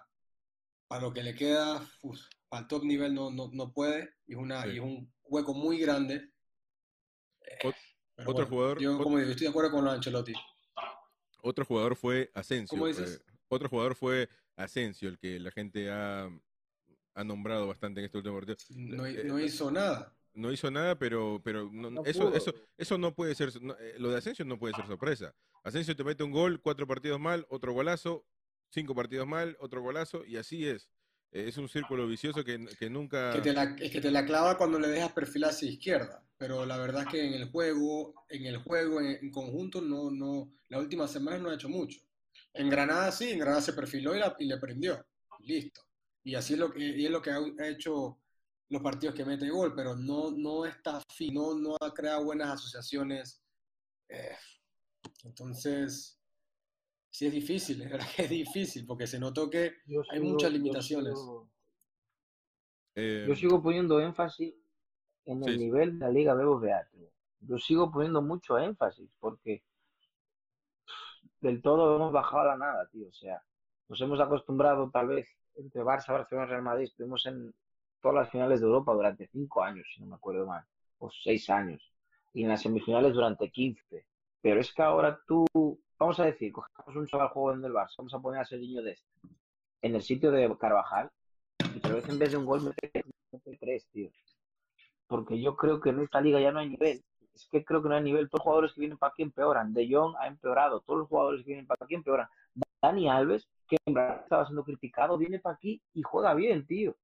[0.86, 1.82] para lo que le queda,
[2.48, 5.54] para el top nivel no, no, no puede, y es, una, y es un hueco
[5.54, 6.30] muy grande.
[8.26, 8.80] otro jugador.
[8.80, 10.34] Yo, como digo, estoy de acuerdo con Ancelotti.
[11.42, 12.86] Otro jugador fue Asensio.
[12.88, 16.30] Eh, otro jugador fue Asensio, el que la gente ha,
[17.14, 18.56] ha nombrado bastante en este último partido.
[18.70, 20.16] No, eh, no hizo nada.
[20.34, 21.70] No hizo nada, pero, pero
[22.04, 23.50] eso, eso, eso no puede ser.
[23.80, 25.34] Eh, lo de Asensio no puede ser sorpresa.
[25.62, 28.26] Asensio te mete un gol, cuatro partidos mal, otro golazo,
[28.70, 30.88] cinco partidos mal, otro golazo, y así es.
[31.30, 33.32] Es un círculo vicioso que, que nunca.
[33.32, 36.66] Que te la, es que te la clava cuando le dejas perfilar hacia izquierda pero
[36.66, 40.78] la verdad es que en el juego, en el juego, en, conjunto, no, no, la
[40.78, 42.00] última semana no ha hecho mucho.
[42.52, 45.06] En Granada sí, en Granada se perfiló y, y le prendió,
[45.40, 45.80] listo.
[46.22, 48.18] Y así es lo que, y es lo que ha, hecho
[48.68, 53.42] los partidos que mete gol, pero no, no está fino, no ha creado buenas asociaciones.
[54.08, 54.36] Eh,
[55.24, 56.20] entonces,
[57.10, 59.74] sí es difícil, es verdad que es difícil, porque se notó que
[60.10, 61.14] hay muchas limitaciones.
[61.14, 61.48] Yo
[62.94, 64.54] sigo, yo sigo poniendo énfasis
[65.26, 66.88] en el nivel de la Liga BBVA,
[67.40, 69.62] Yo sigo poniendo mucho énfasis porque
[71.40, 73.08] del todo hemos bajado a la nada, tío.
[73.08, 73.42] O sea,
[73.88, 76.84] nos hemos acostumbrado tal vez entre Barça, Barcelona y Real Madrid.
[76.84, 77.54] Estuvimos en
[78.04, 80.62] todas las finales de Europa durante cinco años, si no me acuerdo mal,
[80.98, 81.82] o seis años.
[82.34, 84.06] Y en las semifinales durante 15.
[84.42, 85.46] Pero es que ahora tú,
[85.98, 88.92] vamos a decir, cogemos un chaval joven del Barça, vamos a poner a niño de
[88.92, 89.08] este
[89.80, 91.10] en el sitio de Carvajal
[91.74, 93.04] y tal vez en vez de un gol mete,
[93.58, 94.10] tres, tío.
[95.06, 97.02] porque yo creo que en esta liga ya no hay nivel.
[97.34, 98.28] Es que creo que no hay nivel.
[98.28, 99.72] Todos los jugadores que vienen para aquí empeoran.
[99.72, 100.80] De Jong ha empeorado.
[100.80, 102.28] Todos los jugadores que vienen para aquí empeoran.
[102.82, 106.94] Dani Alves, que en verdad estaba siendo criticado, viene para aquí y juega bien, tío.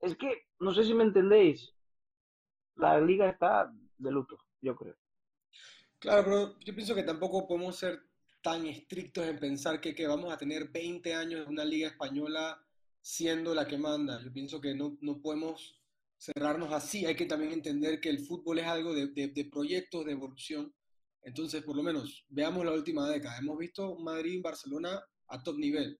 [0.00, 1.74] Es que, no sé si me entendéis.
[2.76, 4.96] La liga está de luto, yo creo.
[5.98, 8.00] Claro, pero yo pienso que tampoco podemos ser
[8.40, 12.64] tan estrictos en pensar que, que vamos a tener 20 años en una liga española
[13.00, 14.22] siendo la que manda.
[14.22, 15.80] Yo pienso que no, no podemos
[16.16, 17.04] cerrarnos así.
[17.04, 20.72] Hay que también entender que el fútbol es algo de, de, de proyectos de evolución.
[21.22, 23.38] Entonces, por lo menos, veamos la última década.
[23.38, 25.98] Hemos visto Madrid y Barcelona a top nivel.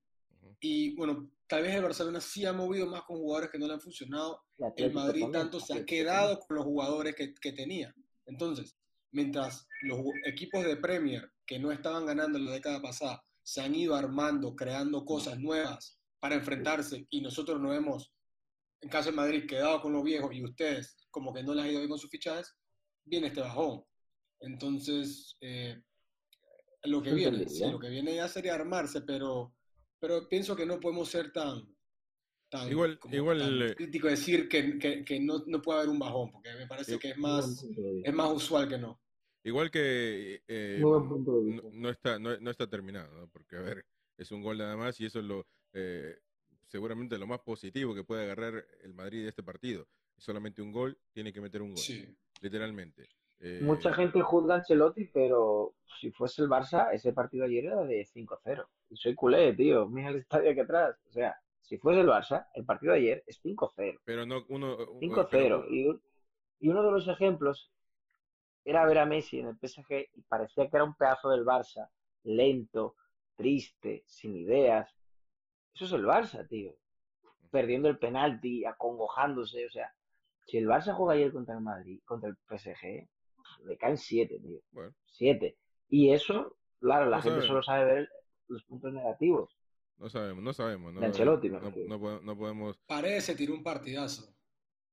[0.60, 3.74] Y bueno, tal vez el Barcelona sí ha movido más con jugadores que no le
[3.74, 4.42] han funcionado.
[4.76, 7.94] El Madrid tanto se ha quedado con los jugadores que, que tenía.
[8.26, 8.76] Entonces,
[9.10, 13.74] mientras los equipos de Premier que no estaban ganando en la década pasada se han
[13.74, 18.12] ido armando, creando cosas nuevas para enfrentarse y nosotros nos hemos,
[18.82, 21.68] en caso de Madrid, quedado con los viejos y ustedes como que no les ha
[21.68, 22.54] ido bien con sus fichajes,
[23.04, 23.82] viene este bajón.
[24.40, 25.80] Entonces, eh,
[26.82, 29.54] lo que viene, sí, lo que viene ya sería armarse, pero,
[29.98, 31.76] pero pienso que no podemos ser tan,
[32.48, 35.90] tan, igual, como igual tan eh, crítico decir que, que, que no, no, puede haber
[35.90, 37.64] un bajón, porque me parece que es más,
[38.04, 39.00] es más usual que no.
[39.44, 43.28] igual que eh, no, está no, no está terminado, ¿no?
[43.28, 43.84] porque a ver,
[44.16, 46.18] es un gol nada más y eso es lo eh,
[46.68, 49.88] seguramente lo más positivo que puede agarrar el Madrid de este partido.
[50.16, 52.04] Solamente un gol, tiene que meter un gol, Sí.
[52.40, 53.08] literalmente.
[53.40, 57.84] Eh, Mucha gente juzga a Ancelotti, pero si fuese el Barça, ese partido ayer era
[57.84, 58.66] de 5-0.
[58.90, 59.86] Y soy culé, tío.
[59.88, 60.96] Mira el estadio aquí atrás.
[61.08, 64.00] O sea, si fuese el Barça, el partido de ayer es 5-0.
[64.04, 65.28] pero no uno eh, 5-0.
[65.30, 66.02] pero- Y, un-
[66.60, 67.70] y uno de los ejemplos
[68.64, 71.88] era ver a Messi en el PSG y parecía que era un pedazo del Barça,
[72.24, 72.96] lento,
[73.36, 74.90] triste, sin ideas.
[75.74, 76.74] Eso es el Barça, tío.
[77.50, 79.64] Perdiendo el penalti, acongojándose.
[79.66, 79.94] O sea,
[80.46, 83.08] si el Barça juega ayer contra el Madrid, contra el PSG,
[83.64, 84.60] le caen 7, tío.
[84.72, 85.56] bueno, 7.
[85.88, 88.08] Y eso, claro, la No gente solo sabe ver
[88.48, 89.56] los puntos negativos.
[89.98, 93.62] no sabemos, no sabemos, no, De Ancelotti, no, no no podemos Paredes se tiró un
[93.62, 94.32] partidazo.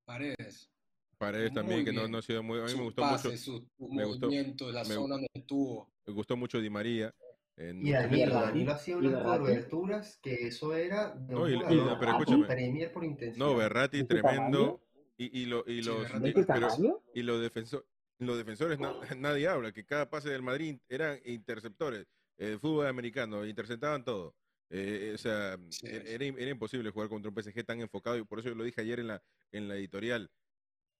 [0.05, 0.71] Paredes.
[1.17, 2.11] Paredes también Muy que no, bien.
[2.11, 4.29] no ha sido muy a mí me gustó pases, mucho sus me gustó-
[4.71, 5.89] la me- zona donde estuvo.
[6.05, 7.15] me gustó mucho Di María
[7.55, 11.49] en- Y Danilo, Mierda, Danilo hacía y unas coberturas que eso era de un No,
[11.49, 12.45] y- y- jugador pero a escúchame.
[12.47, 13.45] Premier por intensidad.
[13.45, 14.81] no Berratti ¿De qué tremendo
[15.17, 16.19] y, y, lo- y Sí, los Berratti.
[16.23, 16.99] ¿De y- qué pero- tamaño?
[17.13, 17.87] y los defensores
[18.19, 23.45] los defensores na- nadie habla que cada pase del Madrid eran interceptores eh, fútbol americano
[23.45, 24.35] interceptaban todo.
[24.69, 28.49] Eh, o sea Sí, era, imposible jugar contra un PSG tan enfocado y por eso
[28.49, 30.29] yo lo dije ayer en la en la editorial.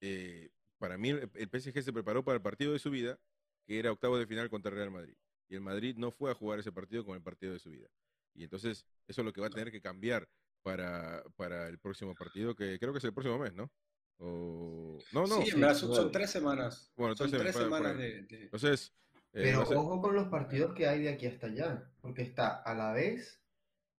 [0.01, 3.19] Eh, para mí el, el PSG se preparó para el partido de su vida
[3.65, 5.15] que era octavo de final contra Real Madrid
[5.49, 7.87] y el Madrid no fue a jugar ese partido con el partido de su vida.
[8.33, 10.27] Y entonces eso es lo que va a tener que cambiar
[10.61, 13.71] para, para el próximo partido que creo que es el próximo mes no
[14.19, 16.91] o no no sí, en verdad son, son tres semanas.
[16.95, 18.93] Bueno, son tres semanas, de, de- Entonces,
[19.33, 22.73] eh, Pero ojo con los partidos que hay de aquí hasta allá, porque está a
[22.73, 23.41] la vez,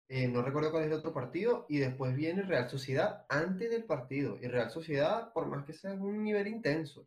[0.09, 3.85] eh, no recuerdo cuál es el otro partido, y después viene Real Sociedad antes del
[3.85, 4.38] partido.
[4.40, 7.07] Y Real Sociedad, por más que sea un nivel intenso,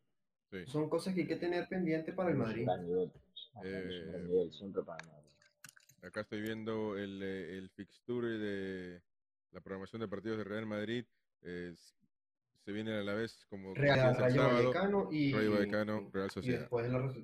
[0.52, 0.66] sí.
[0.68, 2.68] son cosas que hay que tener pendiente para el Madrid.
[3.64, 4.12] Eh,
[6.02, 9.02] acá estoy viendo el, el fixture de
[9.52, 11.06] la programación de partidos de Real Madrid.
[11.42, 11.74] eh,
[12.70, 16.34] se viene a la vez como Real Rayo sábado, Vallecano y, Rayo Vallecano, Real y
[16.34, 16.60] Sociedad.
[16.60, 17.18] después la Res-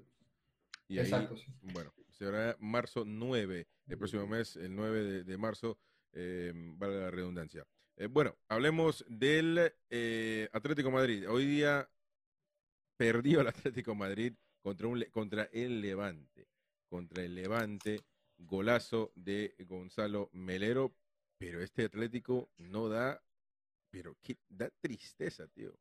[0.88, 1.54] Y ahí, Exacto, sí.
[1.62, 5.78] bueno, será marzo 9, el próximo mes, el 9 de, de marzo,
[6.14, 7.64] eh, vale la redundancia.
[7.98, 11.30] Eh, bueno, hablemos del eh, Atlético Madrid.
[11.30, 11.88] Hoy día
[12.98, 16.48] perdió el Atlético Madrid contra, un, contra el Levante.
[16.90, 18.02] Contra el Levante,
[18.40, 20.96] golazo de Gonzalo Melero,
[21.38, 23.22] pero este Atlético no da,
[23.96, 24.18] pero
[24.50, 25.74] da tristeza, tío.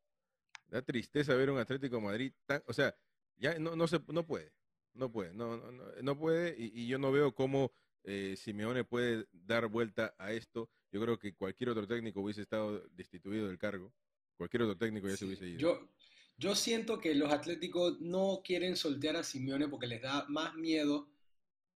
[0.69, 2.95] Da tristeza ver un Atlético Madrid tan, o sea,
[3.37, 4.53] ya no, no se no puede,
[4.95, 7.73] no puede, no, no, no, puede, y, y yo no veo cómo
[8.05, 10.71] eh, Simeone puede dar vuelta a esto.
[10.93, 13.93] Yo creo que cualquier otro técnico hubiese estado destituido del cargo,
[14.37, 15.59] cualquier otro técnico ya se hubiese ido.
[15.59, 15.89] Yo,
[16.37, 21.09] yo siento que los Atléticos no quieren soltear a Simeone porque les da más miedo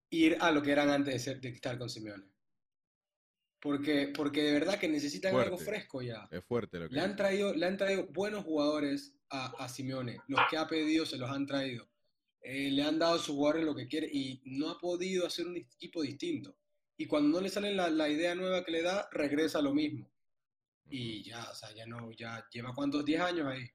[0.09, 2.25] ir a lo que eran antes de, ser- de estar con Simeone.
[3.65, 6.27] Porque, porque de verdad que necesitan algo fresco ya.
[6.29, 10.19] Es fuerte lo que Le han traído, le han traído buenos jugadores a, a Simeone.
[10.27, 11.89] Los que ha pedido se los han traído.
[12.41, 15.47] Eh, le han dado a sus jugadores lo que quiere y no ha podido hacer
[15.47, 16.55] un equipo distinto.
[16.95, 19.73] Y cuando no le sale la, la idea nueva que le da, regresa a lo
[19.73, 20.11] mismo.
[20.87, 23.67] Y ya, o sea, ya no, ya lleva cuántos, 10 años ahí.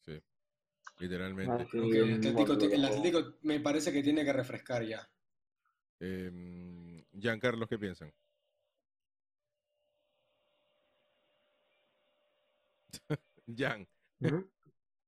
[0.00, 0.20] Sí,
[0.98, 1.62] literalmente.
[1.62, 5.08] Ah, Creo sí, que el Atlético, el me parece que tiene que refrescar ya.
[6.00, 8.12] Eh, Giancarlo, ¿qué piensan?
[13.56, 13.86] Jan.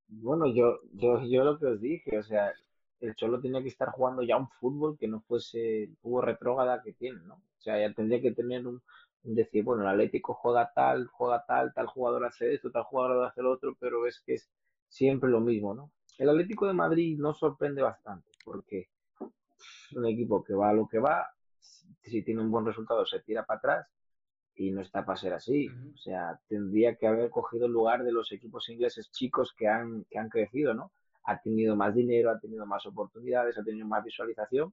[0.08, 2.52] Bueno, yo, yo, yo lo que os dije, o sea,
[3.00, 6.82] el Cholo tenía que estar jugando ya un fútbol que no fuese el fútbol retrógrada
[6.82, 7.34] que tiene, ¿no?
[7.34, 8.82] O sea, ya tendría que tener un,
[9.22, 13.42] decir, bueno, el Atlético juega tal, juega tal, tal jugador hace esto, tal jugador hace
[13.42, 14.50] lo otro, pero es que es
[14.88, 15.90] siempre lo mismo, ¿no?
[16.18, 20.86] El Atlético de Madrid no sorprende bastante, porque es un equipo que va a lo
[20.86, 21.30] que va,
[22.02, 23.86] si tiene un buen resultado se tira para atrás
[24.54, 25.68] y no está para ser así.
[25.68, 30.04] O sea, tendría que haber cogido el lugar de los equipos ingleses chicos que han,
[30.10, 30.92] que han crecido, ¿no?
[31.24, 34.72] Ha tenido más dinero, ha tenido más oportunidades, ha tenido más visualización,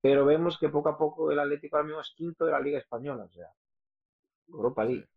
[0.00, 2.78] pero vemos que poco a poco el Atlético ahora mismo es quinto de la Liga
[2.78, 3.48] Española, o sea,
[4.48, 5.08] Europa League.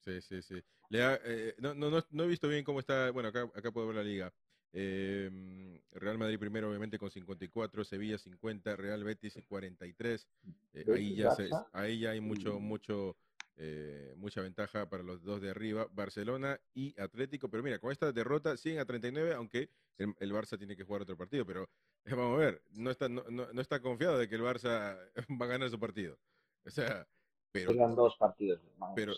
[0.00, 0.62] Sí, sí, sí.
[0.90, 4.02] Eh, no, no, no, he visto bien cómo está, bueno, acá, acá puedo ver la
[4.02, 4.32] liga.
[4.72, 10.28] Eh, Real Madrid primero, obviamente, con 54, Sevilla 50, Real Betis 43.
[10.74, 11.34] Eh, ahí, ya
[11.72, 13.16] ahí ya hay mucho, mucho,
[13.56, 17.48] eh, mucha ventaja para los dos de arriba, Barcelona y Atlético.
[17.48, 21.16] Pero mira, con esta derrota siguen a 39, aunque el, Barça tiene que jugar otro
[21.16, 21.46] partido.
[21.46, 21.68] Pero
[22.04, 24.98] vamos a ver, no está, no, no, está confiado de que el Barça
[25.40, 26.18] va a ganar su partido.
[26.66, 27.06] O sea,
[27.52, 27.72] pero.
[27.94, 28.60] dos partidos.
[28.94, 29.14] pero,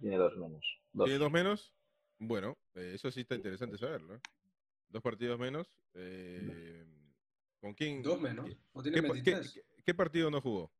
[0.00, 0.80] tiene dos menos.
[0.92, 1.74] ¿Tiene dos menos?
[2.18, 4.20] Bueno, eso sí está interesante saberlo.
[4.90, 5.72] Dos partidos menos.
[5.94, 6.84] Eh,
[7.60, 8.02] ¿Con quién?
[8.02, 8.50] Dos menos.
[9.84, 10.72] ¿Qué, partido no jugó?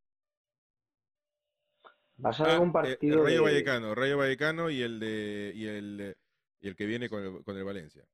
[2.22, 3.24] Va a ser ah, un eh, partido.
[3.24, 6.16] Rayo Vallecano, Rayo Vallecano y el de y el,
[6.60, 8.04] y el que viene con el, con el Valencia.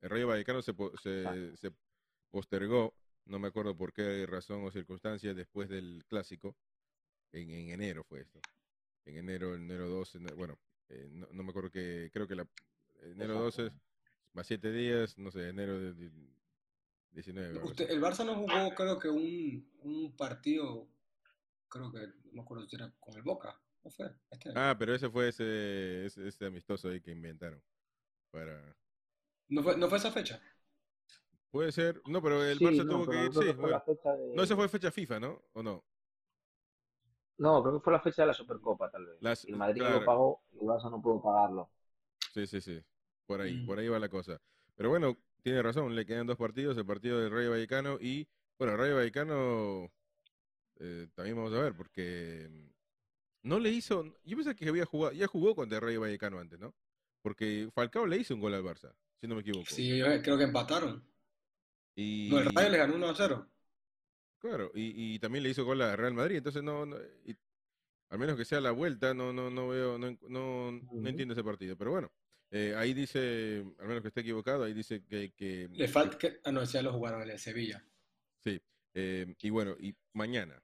[0.00, 1.72] El Rayo Vallecano se, se, se,
[2.30, 6.56] postergó, no me acuerdo por qué razón o circunstancia, después del clásico.
[7.32, 8.40] En, en enero fue esto.
[9.04, 10.58] En enero, enero 12, bueno,
[10.88, 12.46] eh, no, no, me acuerdo que, creo que la
[13.02, 13.70] enero 12
[14.32, 16.10] más siete días, no sé, enero de,
[17.12, 17.60] 19.
[17.88, 20.88] el Barça no jugó, creo que un, un partido,
[21.68, 24.14] creo que, no me acuerdo si era con el Boca, ¿no fue?
[24.30, 27.62] Este ah, pero ese fue ese, ese, amistoso ahí que inventaron.
[28.30, 28.76] Para...
[29.48, 30.40] ¿No fue, ¿No fue esa fecha?
[31.50, 34.34] Puede ser, no, pero el Barça tuvo que ir, sí.
[34.34, 35.42] No, esa fue fecha FIFA, ¿no?
[35.54, 35.84] ¿O no?
[37.38, 39.44] No, creo que fue la fecha de la Supercopa, tal vez.
[39.44, 41.70] el Madrid lo pagó y el Barça no pudo pagarlo.
[42.34, 42.84] Sí, sí, sí.
[43.28, 43.66] Por ahí, mm.
[43.66, 44.40] por ahí va la cosa.
[44.74, 48.26] Pero bueno, tiene razón, le quedan dos partidos, el partido del Rayo Vallecano y,
[48.58, 49.92] bueno, Rayo Vallecano
[50.80, 52.48] eh, también vamos a ver, porque
[53.42, 56.58] no le hizo, yo pensé que había jugado, ya jugó contra el Rayo Vallecano antes,
[56.58, 56.74] ¿no?
[57.20, 59.66] Porque Falcao le hizo un gol al Barça, si no me equivoco.
[59.68, 61.04] Sí, creo que empataron.
[61.94, 62.30] Y...
[62.30, 63.46] No, el Rayo le ganó 1 a 0.
[64.38, 66.84] Claro, y, también le hizo gol a Real Madrid, entonces no,
[68.08, 71.44] al menos que sea la vuelta, no, no, no veo, no, no, no entiendo ese
[71.44, 72.10] partido, pero bueno.
[72.50, 75.32] Eh, ahí dice, al menos que esté equivocado, ahí dice que...
[75.32, 76.40] que Le falta que...
[76.44, 77.84] Ah, no, ya lo jugaron en el Sevilla.
[78.42, 78.60] Sí,
[78.94, 80.62] eh, y bueno, y mañana,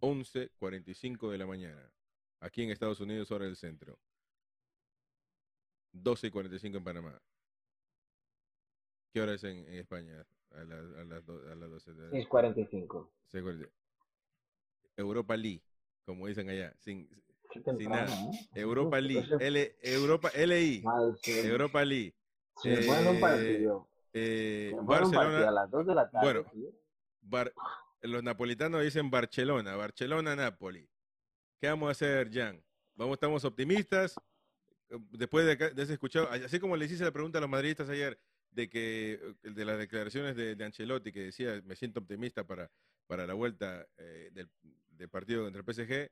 [0.00, 1.92] 11.45 de la mañana,
[2.40, 3.98] aquí en Estados Unidos, hora del centro.
[5.92, 7.22] 12.45 en Panamá.
[9.12, 10.26] ¿Qué hora es en, España?
[10.52, 11.92] A, a, las, a las 12.
[11.92, 13.70] 6.45.
[14.96, 15.62] Europa League,
[16.04, 16.74] como dicen allá.
[16.78, 17.08] Sin,
[18.54, 20.84] Europa League, L, Europa, LI,
[21.26, 22.14] Europa League.
[22.64, 23.88] Eh, bueno, un partido.
[24.12, 25.48] Eh, Barcelona.
[25.48, 26.44] a las 2 de la tarde.
[27.22, 27.50] Bueno,
[28.02, 30.88] los napolitanos dicen Barcelona, Barcelona-Napoli.
[31.60, 32.62] ¿Qué vamos a hacer, Jan?
[32.94, 34.14] Vamos, estamos optimistas.
[35.12, 38.18] Después de, de ese escuchado, así como le hice la pregunta a los madridistas ayer
[38.50, 42.70] de que de las declaraciones de, de Ancelotti que decía me siento optimista para,
[43.06, 44.50] para la vuelta eh, del,
[44.90, 46.10] del, partido contra el PSG,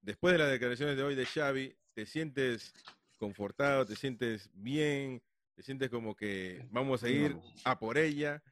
[0.00, 2.72] después de las declaraciones de hoy de Xavi, ¿te sientes
[3.18, 5.22] confortado, te sientes bien,
[5.54, 8.42] te sientes como que vamos a ir a por ella?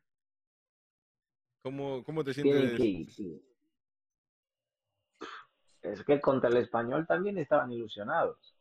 [1.63, 2.81] ¿Cómo, cómo te sientes?
[5.83, 8.57] Es que contra el español también estaban ilusionados.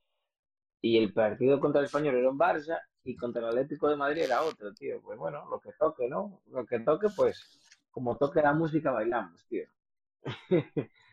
[0.82, 4.24] Y el partido contra el español era un Barça y contra el Atlético de Madrid
[4.24, 5.02] era otro, tío.
[5.02, 6.42] Pues bueno, lo que toque, ¿no?
[6.48, 9.66] Lo que toque, pues como toque la música bailamos, tío.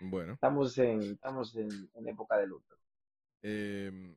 [0.01, 0.35] Bueno.
[0.35, 2.77] estamos en, estamos en, época de luto.
[3.43, 4.17] Em,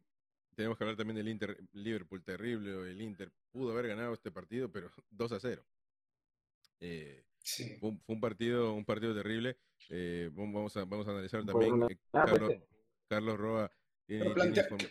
[0.56, 4.72] tenemos que hablar también del Inter, Liverpool terrible, el Inter pudo haber ganado este partido,
[4.72, 5.66] pero 2 a 0.
[6.80, 7.24] Eh,
[7.80, 9.58] fue, un, partido, un partido terrible.
[9.90, 11.84] Eh, vamos, a, vamos a analizar también.
[11.84, 12.54] Eh, Carlos,
[13.08, 13.72] Carlos Roa.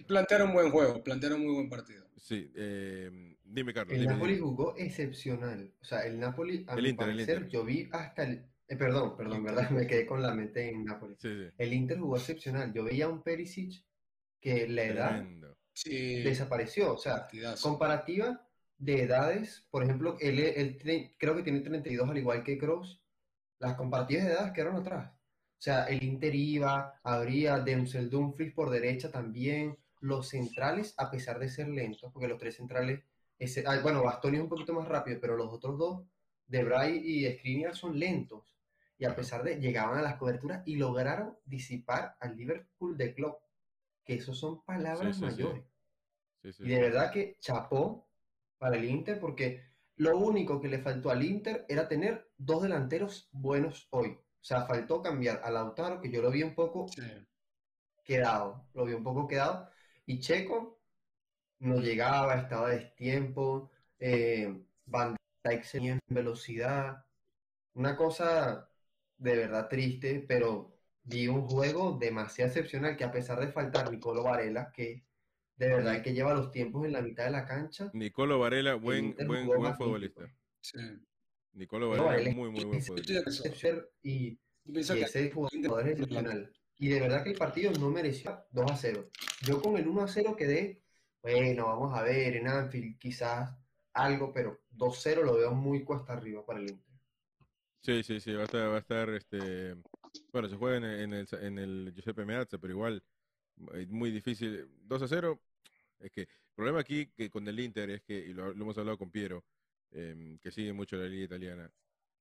[0.07, 2.07] plantearon un buen juego, plantearon un muy buen partido.
[2.17, 3.97] Sí, em, dime Carlos.
[3.97, 5.75] El Napoli jugó excepcional.
[5.81, 9.69] O sea, el Napoli, a mi parecer, yo vi hasta el, eh, perdón, perdón, ¿verdad?
[9.71, 11.19] Me quedé con la mente en Nápoles.
[11.23, 12.73] El Inter jugó excepcional.
[12.73, 13.85] Yo veía a un Perisic
[14.41, 15.25] que la edad
[15.85, 16.95] desapareció.
[16.95, 17.29] O sea,
[17.63, 18.47] comparativa
[18.79, 23.01] de edades, por ejemplo, él, creo que tiene 32 al igual que Kroos.
[23.59, 25.13] Las comparativas de edades quedaron atrás.
[25.13, 31.39] O sea, el Inter iba, habría Denzel Dumfries por derecha también, los centrales, a pesar
[31.39, 33.01] de ser lentos, porque los tres centrales,
[33.39, 36.03] ese, ah, bueno, Bastoni es un poquito más rápido, pero los otros dos,
[36.47, 38.54] Debray y Skriniar, son lentos.
[38.99, 43.43] Y a pesar de, llegaban a las coberturas y lograron disipar al Liverpool de Klopp,
[44.05, 45.43] que eso son palabras Sí, sí, sí.
[45.43, 45.65] mayores.
[46.43, 48.09] Sí, Y de verdad que chapó
[48.59, 49.63] para el Inter porque
[49.97, 54.11] lo único que le faltó al Inter era tener dos delanteros buenos hoy.
[54.11, 56.87] O sea, faltó cambiar a Lautaro, que yo lo vi un poco
[58.05, 59.69] quedado, lo vi un poco quedado.
[60.07, 60.81] Y Checo
[61.61, 63.71] no llegaba, estaba a destiempo.
[63.99, 67.05] Eh, Van Dijk en velocidad.
[67.75, 68.71] Una cosa
[69.19, 74.23] de verdad triste, pero vi un juego demasiado excepcional que a pesar de faltar Nicolo
[74.23, 75.05] Varela, que
[75.57, 79.15] de verdad que lleva los tiempos en la mitad de la cancha, Nicolo Varela, buen,
[79.27, 80.23] buen, buen futbolista.
[80.61, 80.79] Sí.
[81.53, 83.87] Nicolo Varela, Varela muy, muy buen es- futbolista.
[84.03, 86.53] y, y ese jugador es excepcional.
[86.77, 89.09] Y de verdad que el partido no mereció 2 a 0.
[89.43, 90.83] Yo con el 1 a 0 quedé,
[91.23, 93.57] bueno, vamos a ver, en Anfield quizás
[93.93, 96.94] algo, pero 2-0 lo veo muy cuesta arriba para el Inter.
[97.85, 99.77] Sí, sí, sí, va a estar, va a estar, este,
[100.33, 103.03] bueno, se juega en, el- en el, en el Giuseppe Meazza, pero igual,
[103.75, 104.67] eh, muy difícil.
[104.83, 105.43] 2 a 0,
[106.01, 108.99] es que, el problema aquí que con el Inter es que, y lo, hemos hablado
[108.99, 109.45] con Piero,
[109.93, 111.71] em, que sigue mucho la liga italiana,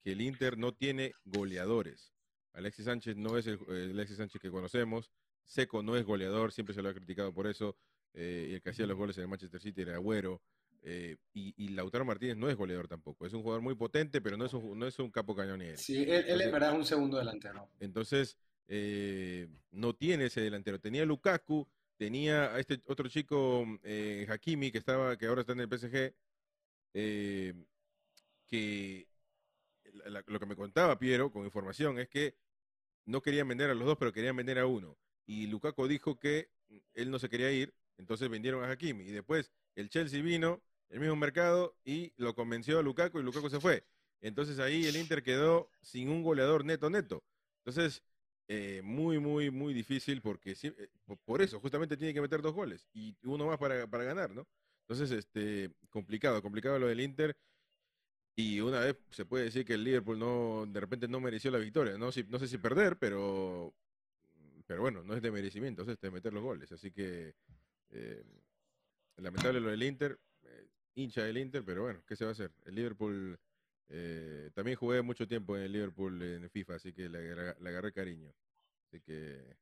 [0.03, 2.13] que el Inter no tiene goleadores.
[2.53, 5.11] Alexis Sánchez no es el, el Alexis Sánchez que conocemos,
[5.45, 7.77] Seco no es goleador, siempre se lo ha criticado por eso,
[8.13, 10.41] eh, y el que hacía los goles en el Manchester City era Agüero.
[10.85, 14.35] Eh, y, y Lautaro Martínez no es goleador tampoco, es un jugador muy potente, pero
[14.37, 15.77] no es un, no es un capo cañonier.
[15.77, 17.69] sí, él, en verdad es un segundo delantero.
[17.79, 20.79] Entonces, eh, no tiene ese delantero.
[20.79, 21.67] Tenía Lukaku,
[21.97, 26.13] tenía a este otro chico, eh, Hakimi, que estaba, que ahora está en el PSG,
[28.47, 29.07] que
[30.05, 32.35] la- lo que me contaba Piero con información es que
[33.05, 34.97] no querían vender a los dos, pero querían vender a uno.
[35.25, 36.49] Y Lukaku dijo que
[36.93, 39.03] él no se quería ir, entonces vendieron a Hakimi.
[39.05, 40.61] Y después el Chelsea vino,
[40.93, 43.85] el mismo mercado, y lo convenció a Lukaku y Lukaku se fue.
[44.21, 47.23] Entonces ahí el Inter quedó sin un goleador neto neto.
[47.65, 48.03] Entonces,
[48.47, 52.41] eh, muy, muy, muy difícil porque sí, eh, po- por eso justamente tiene que meter
[52.41, 54.47] dos goles y uno más para, para ganar, ¿no?
[54.87, 57.35] Entonces, este, complicado, complicado lo del Inter.
[58.35, 61.59] Y una vez se puede decir que el Liverpool no, de repente no mereció la
[61.59, 61.97] victoria.
[61.97, 63.73] No, Si- no sé si perder, pero,
[64.67, 66.71] pero bueno, no es de merecimiento, es de meter los goles.
[66.71, 67.35] Así que,
[67.91, 68.23] eh,
[69.17, 70.19] lamentable lo del Inter,
[70.95, 72.51] hincha del Inter, pero bueno, ¿qué se va a hacer?
[72.65, 73.39] El Liverpool,
[73.89, 77.91] eh, también jugué mucho tiempo en el Liverpool en FIFA, así que le, le agarré
[77.91, 78.31] cariño.
[78.87, 79.55] Así que,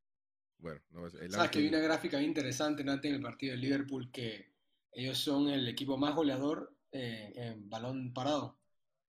[0.57, 3.61] bueno, no, es- el Sabes que vi una gráfica interesante antes en el partido del
[3.61, 4.51] Liverpool que
[4.91, 8.59] ellos son el equipo más goleador eh, en balón parado.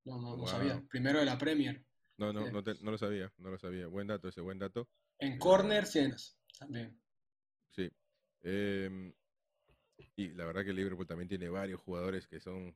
[0.04, 0.46] No, no, no Wow.
[0.48, 0.82] sabía.
[0.88, 1.84] Primero de la Premier.
[2.18, 2.52] No, no, Sí.
[2.52, 3.86] no, te- no lo sabía, no lo sabía.
[3.88, 4.88] Buen dato ese, buen dato.
[5.18, 6.96] En corner, cienas también.
[7.70, 7.90] Sí.
[8.42, 9.12] Em,
[10.16, 12.74] y la verdad que el Liverpool también tiene varios jugadores que son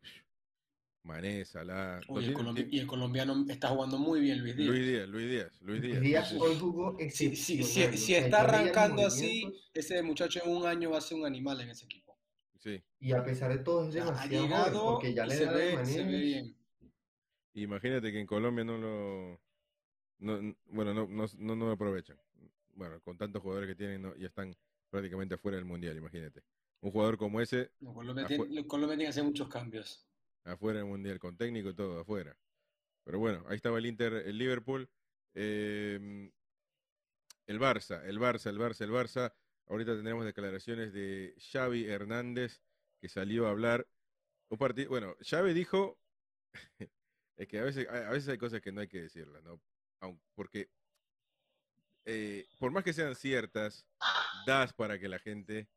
[1.03, 2.01] Mané, Salah.
[2.09, 4.69] Uy, el colombi- y el colombiano está jugando muy bien, Luis Díaz.
[4.71, 6.01] Luis Díaz, Luis Díaz, Luis Díaz.
[6.01, 6.41] Díaz sí, sí.
[6.43, 10.91] hoy jugó Si, si- si- excepcional, si está arrancando así, ese muchacho en un año
[10.91, 12.19] va a ser un animal en ese equipo.
[12.59, 12.83] Sí.
[12.99, 15.53] Y a pesar de todo es ha demasiado joven, llegado porque ya le se da
[15.53, 16.21] ve, se ve maneras.
[16.23, 16.57] bien.
[17.55, 19.41] Imagínate que en Colombia no lo.
[20.19, 22.19] no- bueno, no, no, no, no lo aprovechan.
[22.75, 24.55] Bueno, con tantos jugadores que tienen, no, ya están
[24.91, 26.43] prácticamente afuera del mundial, imagínate.
[26.83, 28.25] Un jugador como ese, Los Colombia
[28.67, 30.07] Colombia tienen que hacer muchos cambios.
[30.45, 32.37] afuera del mundial, con técnico y todo, afuera.
[33.05, 34.89] Pero bueno, ahí estaba el Inter, el Liverpool.
[35.35, 36.31] eh,
[37.47, 39.33] el Barça, el Barça, el Barça, el Barça.
[39.69, 42.61] Ahorita tendremos declaraciones de Xavi Hernández
[43.01, 43.87] que salió a hablar.
[44.49, 45.99] Un partido, bueno, Xavi dijo
[47.37, 49.61] es que a veces, a veces hay cosas que no hay que decirlas, ¿no?
[50.35, 50.71] Porque
[52.05, 53.87] eh, por más que sean ciertas,
[54.47, 55.69] das para que la gente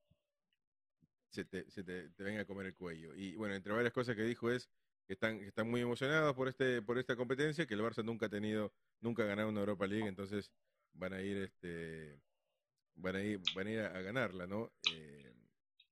[1.30, 3.15] se te, se te- te venga a comer el cuello.
[3.15, 4.69] Y bueno, entre varias cosas que dijo es
[5.07, 8.27] que están, que están muy emocionados por este, por esta competencia, que el Barça nunca
[8.27, 10.51] ha tenido, nunca ha ganado una Europa League, entonces
[10.93, 12.21] van a ir este
[12.95, 14.71] van a ir, van a, ir a, a ganarla, ¿no?
[14.84, 15.34] Eh,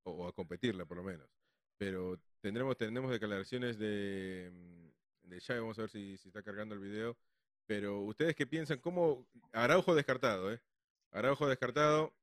[0.03, 1.29] o, o a competirla por lo menos.
[1.77, 6.75] Pero tendremos, tendremos declaraciones de, mm, de Xavi, vamos a ver si, si está cargando
[6.75, 7.17] el video.
[7.65, 9.27] Pero ustedes qué piensan, ¿cómo?
[9.51, 10.61] Araujo descartado, ¿eh?
[11.11, 12.13] Araujo descartado.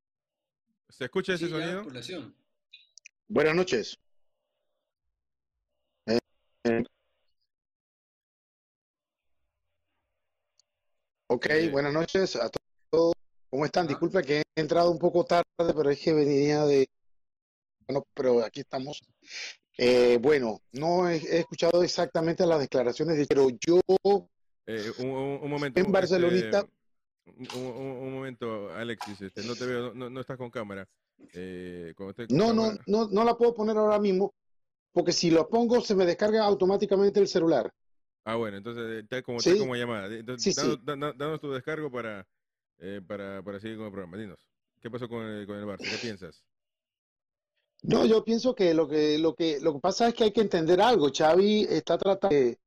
[0.88, 1.82] ¿Se escucha ese Sí, sonido?
[3.28, 3.98] Buenas noches.
[6.06, 6.18] Eh,
[6.64, 6.84] eh.
[11.28, 11.68] Ok, Eh.
[11.70, 12.58] buenas noches a to-
[12.90, 13.14] todos.
[13.50, 13.86] ¿Cómo están?
[13.86, 13.88] Ah.
[13.88, 16.86] Disculpe que he entrado un poco tarde, pero es que venía de...
[17.86, 19.02] Bueno, pero aquí estamos.
[19.76, 24.28] Eh, bueno, no he, he escuchado exactamente las declaraciones, de, pero yo un,
[24.66, 25.80] un- un momento.
[25.80, 26.66] En este, Barcelonita.
[27.26, 30.86] un, un- un momento, Alexis, este, no te veo, no, no estás con cámara.
[31.32, 31.94] Eh,
[32.30, 34.34] No, no, no, no la puedo poner ahora mismo,
[34.92, 37.72] porque si lo pongo se me descarga automáticamente el celular.
[38.24, 39.58] Ah, bueno, entonces está como, Sí.
[39.58, 40.06] como llamada.
[40.14, 40.60] Entonces, Sí, sí.
[40.60, 42.26] danos, da- da- danos tu descargo para,
[42.78, 44.16] eh, para, para seguir con el programa.
[44.16, 44.38] Dinos,
[44.80, 45.90] ¿qué pasó con el, con el Barça?
[45.90, 46.42] ¿Qué piensas?
[47.82, 50.40] No, yo pienso que lo que, lo que, lo que pasa es que hay que
[50.40, 51.10] entender algo.
[51.14, 52.58] Xavi está tratando de,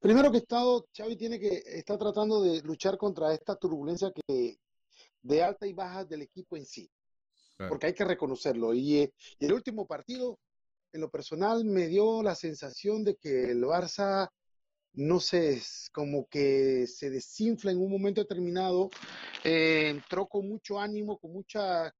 [0.00, 4.58] primero que todo, Xavi tiene que, está tratando de luchar contra esta turbulencia que,
[5.20, 6.90] de alta y baja del equipo en sí.
[7.68, 8.74] Porque hay que reconocerlo.
[8.74, 10.38] Y, eh, y el último partido,
[10.92, 14.28] en lo personal, me dio la sensación de que el Barça,
[14.94, 18.90] no sé, es como que se desinfla en un momento determinado,
[19.44, 21.92] eh, entró con mucho ánimo, con mucha,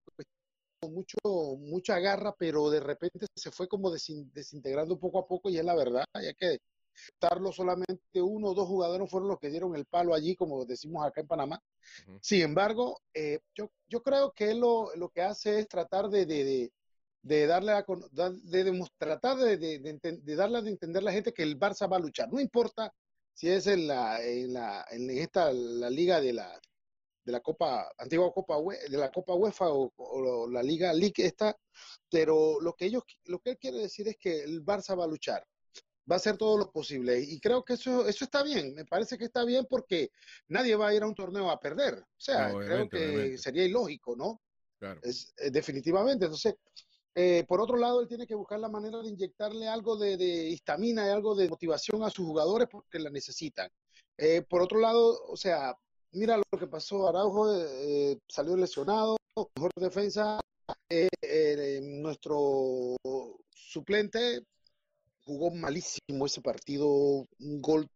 [0.81, 1.19] con mucho,
[1.59, 5.65] mucha garra, pero de repente se fue como desin- desintegrando poco a poco y es
[5.65, 6.59] la verdad, hay que
[7.20, 11.05] darlo solamente uno o dos jugadores fueron los que dieron el palo allí, como decimos
[11.07, 11.62] acá en Panamá.
[12.20, 16.26] Sin embargo, eh, yo, yo creo que él lo, lo que hace es tratar de,
[16.26, 16.72] de, de,
[17.22, 21.12] de darle a, de demos- tratar de, de, de de darle a entender a la
[21.12, 22.32] gente que el Barça va a luchar.
[22.32, 22.92] No importa
[23.34, 26.61] si es en la, en la, en esta, la liga de la,
[27.24, 31.14] de la Copa, antigua Copa, Ue- de la Copa UEFA o, o la Liga League
[31.24, 31.57] esta,
[32.11, 35.09] pero lo que ellos, lo que él quiere decir es que el Barça va a
[35.09, 35.44] luchar
[36.11, 37.21] va a hacer todo lo posible.
[37.21, 40.11] Y creo que eso, eso está bien, me parece que está bien porque
[40.49, 41.95] nadie va a ir a un torneo a perder.
[41.99, 43.39] O sea, No, creo que obviamente.
[43.39, 44.41] sería ilógico, ¿no?
[44.79, 45.01] Claro.
[45.03, 46.27] Es, eh, definitivamente.
[46.27, 46.55] Entonces,
[47.15, 50.49] eh, por otro lado, él tiene que buscar la manera de inyectarle algo de, de
[50.49, 53.71] histamina y algo de motivación a sus jugadores porque la necesitan.
[54.19, 55.75] Eh, por otro lado, o sea,
[56.13, 57.09] mira lo que pasó.
[57.09, 59.17] Araujo eh, salió lesionado,
[59.57, 60.41] mejor defensa.
[60.89, 62.97] Eh, eh, nuestro
[63.51, 64.43] suplente
[65.27, 67.89] jugó malísimo ese partido, un gol.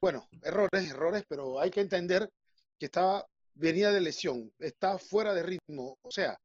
[0.00, 2.28] Bueno, errores, errores, pero hay que entender
[2.78, 3.24] que estaba,
[3.54, 5.98] venía de lesión, está fuera de ritmo.
[6.02, 6.36] O sea,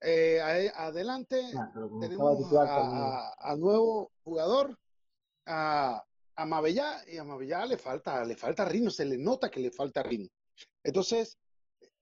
[0.00, 0.40] eh,
[0.74, 1.70] adelante Ah,
[2.00, 2.74] tenemos titular a,
[3.18, 4.76] a- a nuevo jugador,
[5.46, 6.02] a,
[6.34, 9.70] a Mabellá, y a Mabellá le falta, le falta ritmo, se le nota que le
[9.70, 10.28] falta ritmo.
[10.82, 11.36] Entonces,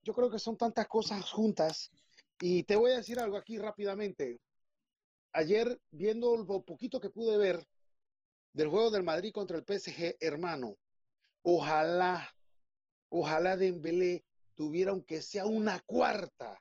[0.03, 1.91] yo creo que son tantas cosas juntas.
[2.41, 4.39] Y te voy a decir algo aquí rápidamente.
[5.35, 7.67] Ayer, viendo lo poquito que pude ver
[8.53, 10.77] del juego del Madrid contra el PSG, hermano,
[11.41, 12.33] ojalá,
[13.09, 14.23] ojalá Dembélé
[14.55, 16.57] tuviera aunque sea una cuarta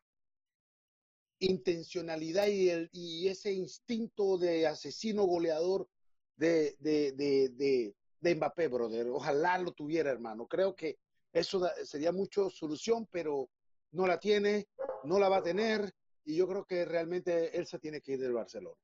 [1.38, 5.88] intencionalidad y, ese instinto de asesino goleador
[6.34, 9.06] de, de, de, de, Mbappé, brother.
[9.06, 10.48] Ojalá lo tuviera, hermano.
[10.48, 10.98] Creo que
[11.32, 13.48] eso sería mucho solución, pero
[13.92, 14.66] no la tiene,
[15.04, 15.94] no la va a tener,
[16.24, 18.76] y yo creo que realmente él se tiene que ir del Barcelona.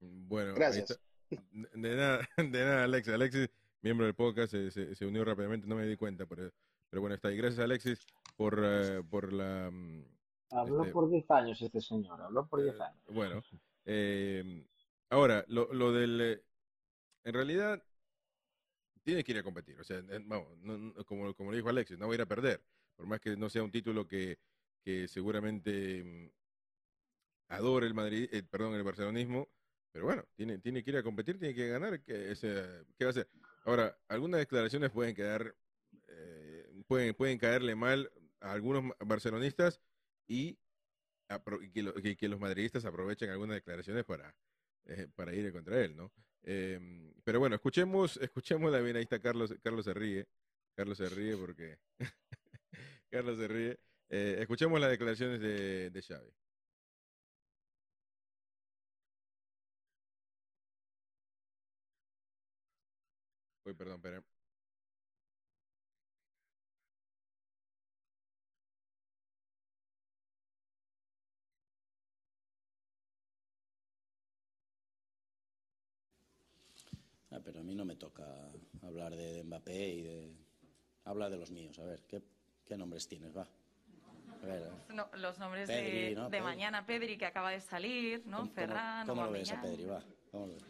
[0.00, 1.00] Bueno, ahí Gracias.
[1.30, 3.12] De nada, de nada, Alexis.
[3.14, 3.48] Alexis,
[3.82, 6.52] miembro del podcast, se, se- se unió rápidamente, no me di cuenta, pero,
[6.90, 7.36] pero bueno, está ahí.
[7.36, 9.70] Gracias, Alexis, por, eh, por la...
[9.72, 10.04] mm,
[10.50, 13.02] Habló este, por 10 años este señor, habló por 10 Eh, años.
[13.08, 13.42] Bueno,
[13.86, 14.66] eh,
[15.10, 16.20] ahora, lo, lo del...
[16.20, 16.42] eh,
[17.24, 17.82] En realidad,
[19.02, 19.80] tiene que ir a competir.
[19.80, 22.26] O sea, vamos, no- no- como, como le dijo Alexis, no va a ir a
[22.26, 22.62] perder.
[22.96, 24.38] Por más que no sea un título que,
[24.84, 26.32] que seguramente
[27.48, 29.48] adore el Madrid, eh, perdón, el barcelonismo.
[29.92, 32.02] Pero bueno, tiene, tiene que ir a competir, tiene que ganar.
[32.02, 33.28] ¿Qué, ese- ¿qué va a hacer?
[33.64, 35.54] Ahora, algunas declaraciones pueden quedar,
[36.08, 39.80] eh, pueden, pueden caerle mal a algunos barcelonistas
[40.26, 40.58] y,
[41.72, 44.34] que, lo- que- que los madridistas aprovechen algunas declaraciones para,
[44.86, 46.12] eh, para ir contra él, ¿no?
[46.42, 50.26] Eh, pero bueno, escuchemos, escuchemos la bien, Carlos, Carlos se ríe,
[50.76, 51.78] Carlos se ríe porque
[53.10, 53.78] Carlos se ríe.
[54.08, 56.30] Escuchemos las declaraciones de, de Xavi.
[63.64, 64.22] Uy, perdón, pero
[77.30, 78.24] Ah, pero a mí no me toca
[78.82, 80.36] hablar de, de Mbappé y de...
[81.04, 82.22] Habla de los míos, a ver, ¿qué,
[82.64, 83.36] qué nombres tienes?
[83.36, 83.46] Va.
[84.42, 86.24] A ver, No, los nombres Pedri, de, ¿no?
[86.24, 86.42] de Pedri.
[86.44, 88.38] mañana, Pedri, que acaba de salir, ¿no?
[88.38, 89.60] ¿cómo, Ferran, cómo, cómo lo ves a.
[89.60, 89.84] Pedri?
[89.84, 90.02] Va.
[90.30, 90.62] ¿Cómo lo ves?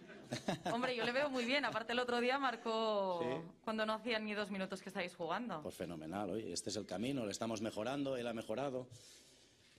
[0.72, 1.64] Hombre, yo le veo muy bien.
[1.64, 3.48] Aparte, el otro día marcó Sí.
[3.64, 5.60] cuando no hacían ni dos minutos que estáis jugando.
[5.62, 8.88] Pues fenomenal, oye, este es el camino, le estamos mejorando, él ha mejorado.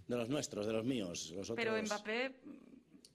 [0.07, 1.31] De los nuestros, de los míos.
[1.35, 1.55] Los otros...
[1.65, 2.35] Pero Mbappé,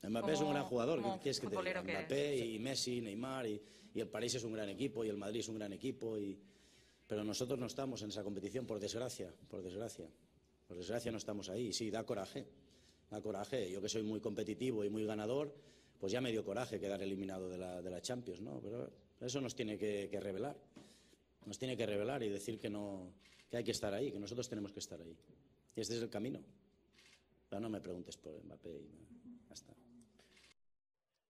[0.03, 1.83] Mbappé es un gran jugador, ¿qué quieres que te diga?
[1.85, 3.63] que Mbappé y Messi, Neymar y,
[3.95, 6.37] y el París es un gran equipo y el Madrid es un gran equipo y
[7.07, 10.07] pero nosotros no estamos en esa competición por desgracia, por desgracia.
[10.69, 11.67] Por desgracia no estamos ahí.
[11.67, 12.47] Y sí, da coraje.
[13.11, 13.69] Da coraje.
[13.69, 15.53] Yo que soy muy competitivo y muy ganador,
[16.01, 18.59] pues ya me dio coraje quedar eliminado de la, de la Champions, ¿no?
[18.61, 18.91] Pero
[19.21, 20.57] eso nos tiene que, revelar.
[21.45, 23.13] Nos tiene que revelar y decir que no
[23.51, 25.17] que hay que estar ahí, que nosotros tenemos que estar ahí.
[25.75, 26.41] Y este es el camino.
[27.49, 29.75] Pero no me preguntes por Mbappé y ya está.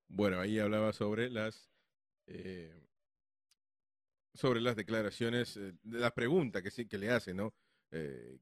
[0.08, 1.72] Bueno, ahí hablaba sobre las
[2.26, 2.86] eh,
[4.34, 7.54] sobre las declaraciones, eh, las preguntas que sí que le hacen, ¿no?
[7.90, 8.38] Eh,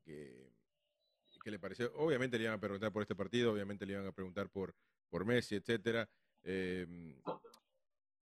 [1.51, 4.49] le pareció, obviamente le iban a preguntar por este partido, obviamente le iban a preguntar
[4.51, 4.75] por,
[5.09, 6.09] por Messi, etcétera.
[6.45, 6.87] Eh,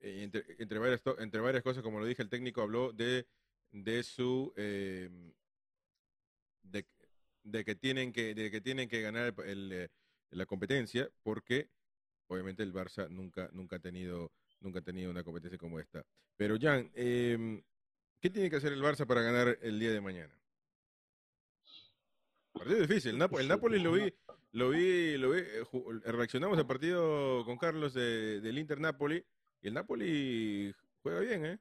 [0.01, 3.27] eh, entre, entre, varias, entre varias cosas, como lo dije, el técnico habló de,
[3.73, 5.09] de su eh,
[6.63, 6.87] de,
[7.45, 9.89] de que tienen que de que tienen que ganar el- el, eh,
[10.31, 11.69] la competencia porque
[12.29, 16.05] obviamente el Barça nunca nunca ha tenido nunca ha tenido una competencia como esta.
[16.37, 17.63] Pero Jan, eh,
[18.21, 20.35] ¿qué tiene que hacer el Barça para ganar el día de mañana?
[22.53, 23.13] Partido difícil.
[23.13, 24.13] El, Napo- el Napoli lo vi,
[24.53, 29.25] lo vi, lo vi, eh, ju- reaccionamos al partido con Carlos de- del Inter Napoli
[29.63, 31.59] y el Napoli juega bien, ¿eh?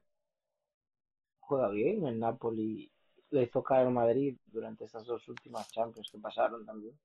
[1.40, 2.90] Juega bien, el Napoli
[3.30, 6.98] le hizo caer al Madrid durante estas dos últimas Champions que pasaron también.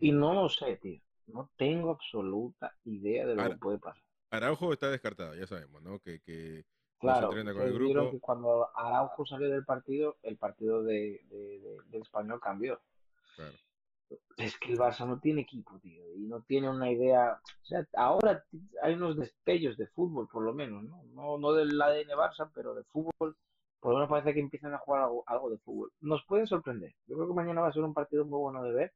[0.00, 1.00] Y no lo sé, tío.
[1.28, 4.02] No tengo absoluta idea de lo que puede pasar.
[4.30, 6.00] Araujo está descartado, ya sabemos, ¿no?
[6.00, 8.10] Que, que no Claro, se entrena con el grupo.
[8.10, 12.80] que cuando Araujo salió del partido, el partido de, de- de- del español cambió.
[13.36, 13.54] Claro.
[14.36, 17.40] Es que el Barça no tiene equipo, tío, y no tiene una idea.
[17.62, 18.44] O sea, ahora
[18.82, 21.02] hay unos destellos de fútbol, por lo menos, ¿no?
[21.14, 23.36] No, no del ADN Barça, pero de fútbol.
[23.80, 25.92] Por lo menos parece que empiezan a jugar algo, algo de fútbol.
[26.00, 26.94] Nos puede sorprender.
[27.06, 28.92] Yo creo que mañana va a ser un partido muy bueno de ver.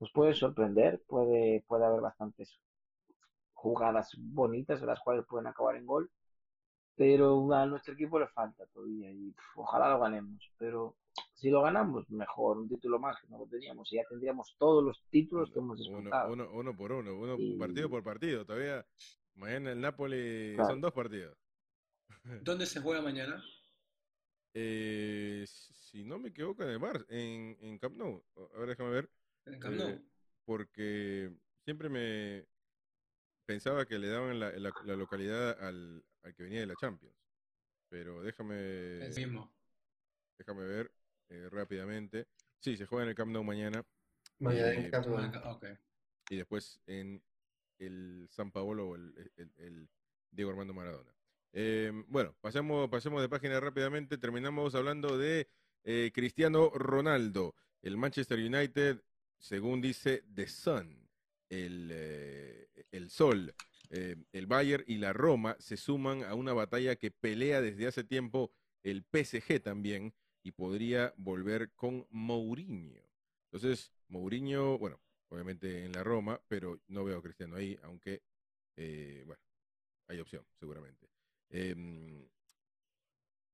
[0.00, 2.60] Nos puede sorprender, puede, puede haber bastantes
[3.52, 6.10] jugadas bonitas en las cuales pueden acabar en gol.
[6.96, 10.42] Pero a nuestro equipo le falta todavía y pf, ojalá lo ganemos.
[10.58, 10.96] Pero
[11.34, 13.92] si lo ganamos, mejor, un título más que no lo teníamos.
[13.92, 16.32] Y ya tendríamos todos los títulos que hemos Uno, disputado.
[16.32, 18.46] uno, uno por uno, uno Y- partido por partido.
[18.46, 18.86] Todavía
[19.34, 20.70] mañana el Napoli Claro.
[20.70, 21.36] son dos partidos.
[22.44, 23.42] ¿Dónde se juega mañana?
[24.54, 28.24] Eh, si no me equivoco en el Bar, en, en Camp Nou.
[28.54, 29.10] A ver, déjame ver.
[29.44, 29.88] En el Camp Nou.
[29.90, 30.02] Eh,
[30.46, 31.30] porque
[31.64, 32.46] siempre me
[33.44, 37.14] pensaba que le daban la, la- la localidad al, al que venía de la Champions.
[37.88, 39.52] Pero déjame, El mismo.
[40.38, 40.90] déjame ver
[41.28, 42.26] eh, rápidamente.
[42.60, 43.84] Sí, se juega en el Camp Nou mañana
[44.38, 45.18] Mañana Eh, en Camp Nou.
[45.18, 45.66] Ah, Ok.
[46.30, 47.22] y después en
[47.78, 49.88] el San Paolo o el, el- el
[50.30, 51.14] Diego Armando Maradona.
[51.52, 54.18] Eh, bueno, pasemos, pasemos de página rápidamente.
[54.18, 55.48] Terminamos hablando de
[55.84, 57.54] eh, Cristiano Ronaldo.
[57.82, 59.00] El Manchester United,
[59.38, 61.08] según dice The Sun,
[61.48, 63.54] el, eh, el Sol,
[63.90, 68.04] eh, el Bayern y la Roma se suman a una batalla que pelea desde hace
[68.04, 73.02] tiempo el PSG también y podría volver con Mourinho.
[73.50, 78.22] Entonces, Mourinho, bueno, obviamente en la Roma, pero no veo a Cristiano ahí, aunque,
[78.76, 79.42] eh, bueno,
[80.08, 81.08] hay opción, seguramente.
[81.48, 82.28] Em,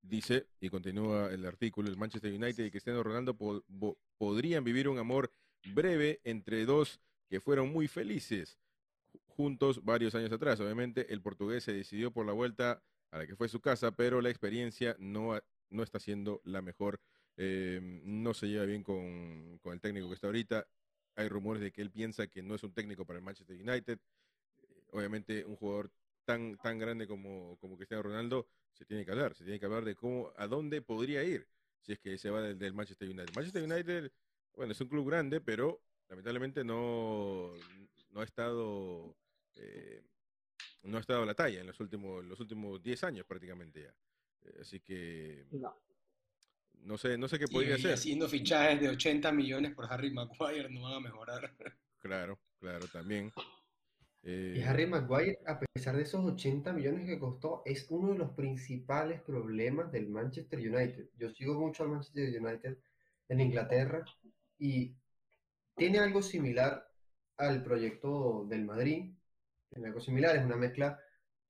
[0.01, 3.35] dice, y continúa el artículo, el Manchester United y Cristiano Ronaldo
[4.17, 5.31] podrían vivir un amor
[5.73, 8.59] breve entre dos que fueron muy felices
[9.33, 10.59] juntos varios años atrás.
[10.59, 12.81] Obviamente, el portugués se decidió por la vuelta
[13.11, 17.01] a la que fue su casa, pero la experiencia no, no está siendo la mejor.
[17.35, 20.67] Em, no se lleva bien con, con el técnico que está ahorita.
[21.15, 23.99] Hay rumores de que él piensa que no es un técnico para el Manchester United.
[24.61, 25.91] Eh, Obviamente, un jugador
[26.25, 29.85] tan, tan grande como, como Cristiano Ronaldo, se tiene que hablar, se tiene que hablar
[29.85, 31.47] de cómo, a dónde podría ir
[31.81, 33.33] si es que se va del, del Manchester United.
[33.35, 34.11] Manchester United,
[34.55, 37.53] bueno, es un club grande, pero lamentablemente no,
[38.11, 39.15] no ha estado
[39.55, 40.03] eh,
[40.83, 43.95] no ha estado a la talla en los últimos los últimos 10 años prácticamente ya.
[44.49, 45.73] Eh, así que No.
[46.81, 47.93] no sé, no sé qué Y, podría y ser.
[47.93, 51.53] haciendo fichajes de 80 millones por Harry Maguire no van a mejorar.
[51.99, 53.31] Claro, claro, también.
[54.53, 58.17] Y Eh, Harry Maguire, a pesar de esos 80 millones que costó, es uno de
[58.19, 61.09] los principales problemas del Manchester United.
[61.17, 62.77] Yo sigo mucho al Manchester United
[63.29, 64.03] en Inglaterra
[64.59, 64.95] y
[65.75, 66.89] tiene algo similar
[67.37, 69.13] al proyecto del Madrid.
[69.75, 70.99] Algo similar, es una mezcla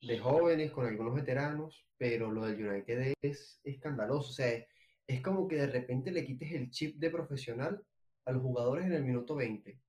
[0.02, 4.30] de jóvenes con algunos veteranos, pero lo del United es escandaloso.
[4.30, 4.66] O sea,
[5.08, 7.84] es, como que de repente le quites el chip de profesional
[8.26, 9.80] a los jugadores en el minuto 20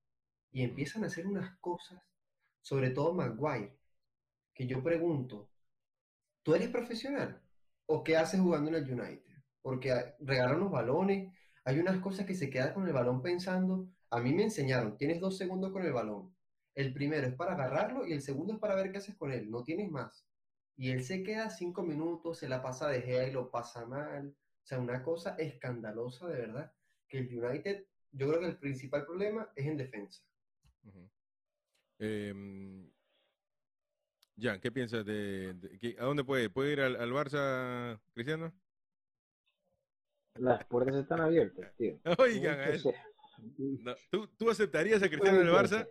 [0.51, 2.01] y empiezan a hacer unas cosas
[2.65, 3.77] sobre todo Maguire,
[4.55, 5.51] que yo pregunto,
[6.41, 7.39] ¿tú eres profesional?
[7.85, 9.35] ¿O qué haces jugando en el United?
[9.61, 11.31] Porque regalan los balones,
[11.63, 15.19] hay unas cosas que se quedan con el balón pensando, a mí me enseñaron, tienes
[15.19, 16.35] dos segundos con el balón,
[16.75, 19.49] el primero es para agarrarlo y el segundo es para ver qué haces con él,
[19.49, 20.27] no tienes más.
[20.77, 24.27] Y él se queda cinco minutos, se la pasa de gea y lo pasa mal,
[24.27, 26.73] o sea, una cosa escandalosa de verdad,
[27.07, 30.21] que el United, yo creo que el principal problema es en defensa.
[31.97, 32.91] Em,
[34.37, 35.55] Jan, ¿qué piensas de,
[35.97, 36.49] a dónde puede?
[36.49, 38.53] ¿Puede ir al, al Barça, Cristiano?
[40.35, 41.97] Las puertas están abiertas, tío.
[42.19, 42.59] Oigan,
[43.57, 45.87] No, ¿tú, ¿Tú aceptarías a Cristiano en el Barça?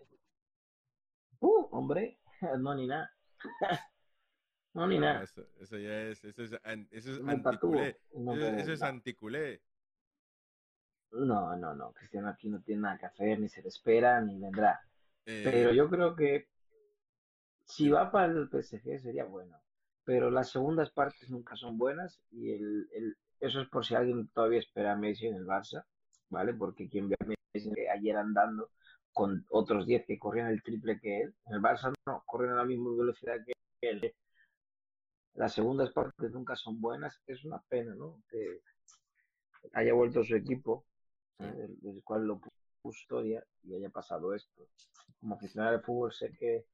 [1.75, 2.19] Hombre,
[2.61, 3.11] no ni nada.
[4.75, 5.23] no ni No, nada.
[5.23, 6.53] eso, eso ya es, eso es,
[6.91, 7.97] eso es anticulé.
[8.17, 9.61] no Eso, es anticulé.
[11.13, 11.93] No, no, no.
[11.93, 14.81] Cristiano aquí no tiene nada que hacer, ni se le espera, ni vendrá.
[15.27, 16.49] Eh, Pero yo creo que
[17.67, 19.57] si va para el PSG sería bueno.
[20.05, 24.29] Pero las segundas partes nunca son buenas y el, el- eso es por si alguien
[24.29, 25.85] todavía espera a Messi en el Barça,
[26.31, 26.55] ¿vale?
[26.55, 28.71] Porque quien ve a Messi ayer andando
[29.15, 32.57] con otros 10 que corrían el triple que él, en el Barça no, corren a
[32.57, 34.15] la misma velocidad que él.
[35.35, 38.23] Las segundas partes nunca son buenas, es una pena, ¿no?
[38.29, 38.61] Que
[39.73, 40.85] haya vuelto su equipo,
[41.39, 41.45] Sí.
[41.45, 41.53] ¿eh?
[41.53, 44.69] del, del cual lo puso historia y haya pasado esto.
[45.19, 46.67] Como aficionado al fútbol sé que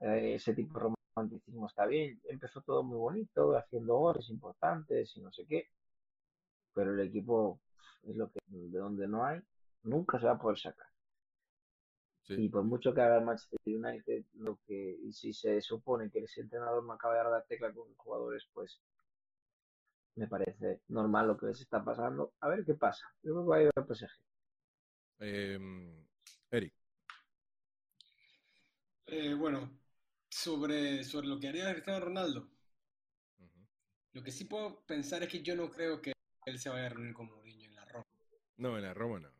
[0.00, 2.20] eh, ese tipo de romanticismo está bien.
[2.24, 5.68] Empezó todo muy bonito, haciendo goles importantes y no sé qué,
[6.74, 7.60] pero el equipo
[8.02, 9.40] es lo que de donde no hay,
[9.84, 10.86] nunca se va a poder sacar.
[12.26, 12.34] Sí.
[12.34, 16.20] Y por mucho que haga el Manchester United, lo que y si se supone que
[16.20, 18.80] ese entrenador no acaba de dar la tecla con los jugadores, pues
[20.16, 22.32] me parece normal lo que les está pasando.
[22.40, 23.04] A ver qué pasa.
[23.22, 24.10] Yo creo que va a ir al PSG.
[25.20, 26.04] Em,
[26.50, 26.72] Eric,
[29.06, 29.70] Eh, bueno,
[30.30, 32.48] sobre, sobre lo que haría Cristiano Ronaldo,
[34.12, 36.12] lo que sí puedo pensar es que yo no creo que
[36.46, 38.06] él se vaya a reunir con Mourinho en la Roma.
[38.56, 39.33] no, en la Roma no.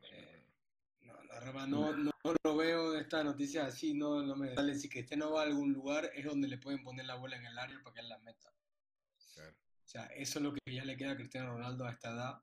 [1.44, 2.10] Eh, No, no,
[2.44, 4.78] lo veo estas noticias así, no, no me salen.
[4.78, 7.58] Si Cristiano va a algún lugar es donde le pueden poner la bola en el
[7.58, 8.52] área para que él la meta.
[9.34, 9.52] Claro.
[9.52, 12.42] O sea, eso es lo que ya le queda a Cristiano Ronaldo a esta edad.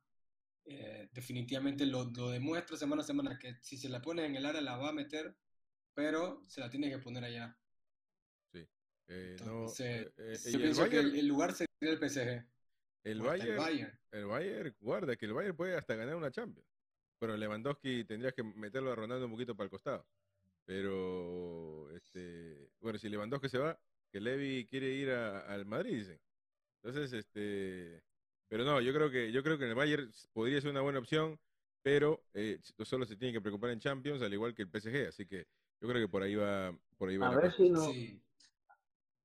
[0.66, 4.45] Eh, definitivamente lo, lo demuestra semana a semana, que si se la pone en el
[4.45, 5.36] área la va a meter,
[5.93, 7.58] pero se la tiene que poner allá.
[9.12, 12.20] Eh, no, Entonces, eh, eh, yo pienso que el, el lugar sería el PSG.
[12.30, 12.45] el
[13.04, 13.99] el Bayern.
[14.12, 16.71] el Bayern, guarda que el Bayern puede hasta ganar una Champions.
[17.22, 20.08] Pero Lewandowski tendrías que meterlo a Ronaldo un poquito para el costado.
[20.66, 23.80] Pero, este, bueno, si Lewandowski se va,
[24.12, 26.20] que Levi quiere ir a- al Madrid, dicen.
[26.82, 28.02] Entonces, este,
[28.48, 30.98] pero no, yo creo que, yo creo que en el Bayern podría ser una buena
[30.98, 31.40] opción,
[31.84, 35.10] pero eh, solo se tiene que preocupar en Champions, al igual que el PSG.
[35.10, 35.46] Así que
[35.80, 37.58] yo creo que por ahí va, por ahí va A la ver cosa.
[37.58, 38.20] si no, Sí.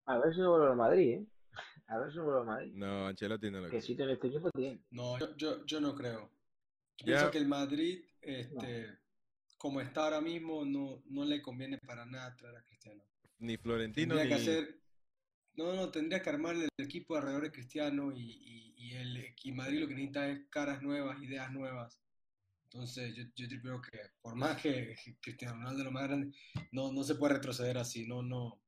[0.05, 1.27] a ver si no vuelve al Madrid, ¿eh?
[1.89, 2.73] A ver si no vuelve al Madrid.
[2.75, 3.81] No, Ancelotti no lo Que creo.
[3.81, 4.85] sitio en este equipo tiene.
[4.91, 6.31] No, yo, yo, yo no creo.
[7.05, 8.99] Pienso que el Madrid, este,
[9.59, 13.05] como está ahora mismo, no, no le conviene para nada traer a Cristiano.
[13.39, 14.45] Ni Florentino Tendría ni...
[14.45, 14.81] que hacer,
[15.55, 19.53] no, no, tendría que armar el equipo alrededor de Cristiano y, y, y el y
[19.53, 22.01] Madrid lo que necesita es caras nuevas, ideas nuevas.
[22.65, 26.37] Entonces yo, yo creo que por más que Cristiano Ronaldo es lo más grande,
[26.73, 28.61] no, no se puede retroceder así, no, no,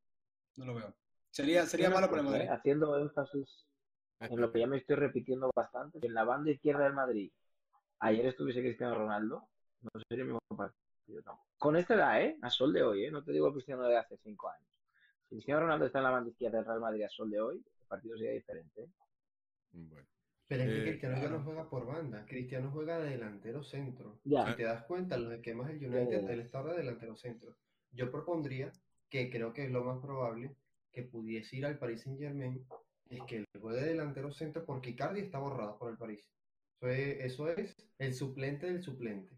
[0.57, 0.97] no lo veo.
[1.31, 2.41] Sería, sería malo para el cosa, ¿eh?
[2.41, 2.59] Madrid.
[2.59, 3.66] Haciendo énfasis
[4.20, 7.31] en lo que ya me estoy repitiendo bastante, que en la banda izquierda del Madrid
[8.01, 9.49] ayer estuviese Cristiano Ronaldo,
[9.82, 11.22] no sería el mismo partido.
[11.24, 11.40] no.
[11.59, 12.38] Con esta edad, ¿eh?
[12.42, 13.11] A sol de hoy, ¿eh?
[13.11, 14.68] No te digo Cristiano de hace cinco años.
[15.28, 17.57] Si Cristiano Ronaldo está en la banda izquierda del Real Madrid a sol de hoy,
[17.57, 18.82] el partido sería diferente.
[18.82, 18.88] ¿eh?
[19.72, 20.07] Bueno,
[20.46, 21.38] Pero es que Eh, Cristiano ya claro.
[21.38, 24.20] no juega por banda, Cristiano juega de delantero centro.
[24.24, 24.46] Ya.
[24.46, 27.55] Si te das cuenta, los esquemas del United, él está ahora de delantero centro.
[27.92, 28.72] Yo propondría,
[29.11, 30.55] que creo que es lo más probable,
[30.92, 32.64] que pudiese ir al Paris Saint Germain,
[33.11, 36.30] es que él juegue de delantero centro porque Icardi está borrado por el París.
[36.81, 39.33] Eso es, eso es el suplente del suplente.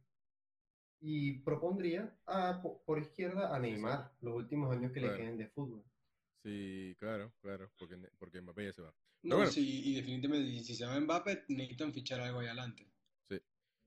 [1.01, 3.73] Y propondría a- po- por izquierda a Sí, sí.
[3.73, 5.13] Neymar, los últimos años que Claro.
[5.13, 5.83] le queden de fútbol.
[6.43, 8.95] sí, claro, claro, porque, porque Mbappé ya se va.
[9.23, 9.51] No, bueno.
[9.51, 12.87] sí, y definitivamente, si se va Mbappé, necesitan fichar algo ahí adelante.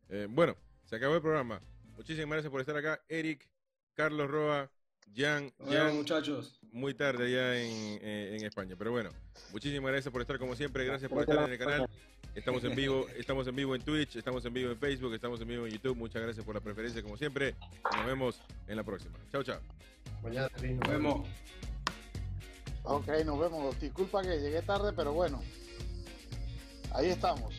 [0.09, 1.61] Eh, bueno, se acabó el programa.
[1.95, 3.03] Muchísimas gracias por estar acá.
[3.07, 3.49] Eric,
[3.93, 4.71] Carlos Roa,
[5.15, 6.59] Jan, Bueno, Jan, muchachos.
[6.71, 8.75] muy tarde ya en, eh, en España.
[8.77, 9.09] Pero bueno,
[9.51, 10.85] muchísimas gracias por estar como siempre.
[10.85, 11.89] Gracias por estar en el canal.
[12.35, 15.47] Estamos en vivo, estamos en vivo en Twitch, estamos en vivo en Facebook, estamos en
[15.47, 15.95] vivo en YouTube.
[15.95, 17.53] Muchas gracias por la preferencia como siempre.
[17.95, 19.19] Nos vemos en la próxima.
[19.31, 19.59] Chao, chao.
[20.23, 21.27] Mañana, Nos vemos.
[22.83, 23.79] Ok, nos vemos.
[23.79, 25.41] Disculpa que llegué tarde, pero bueno.
[26.91, 27.53] Ahí estamos.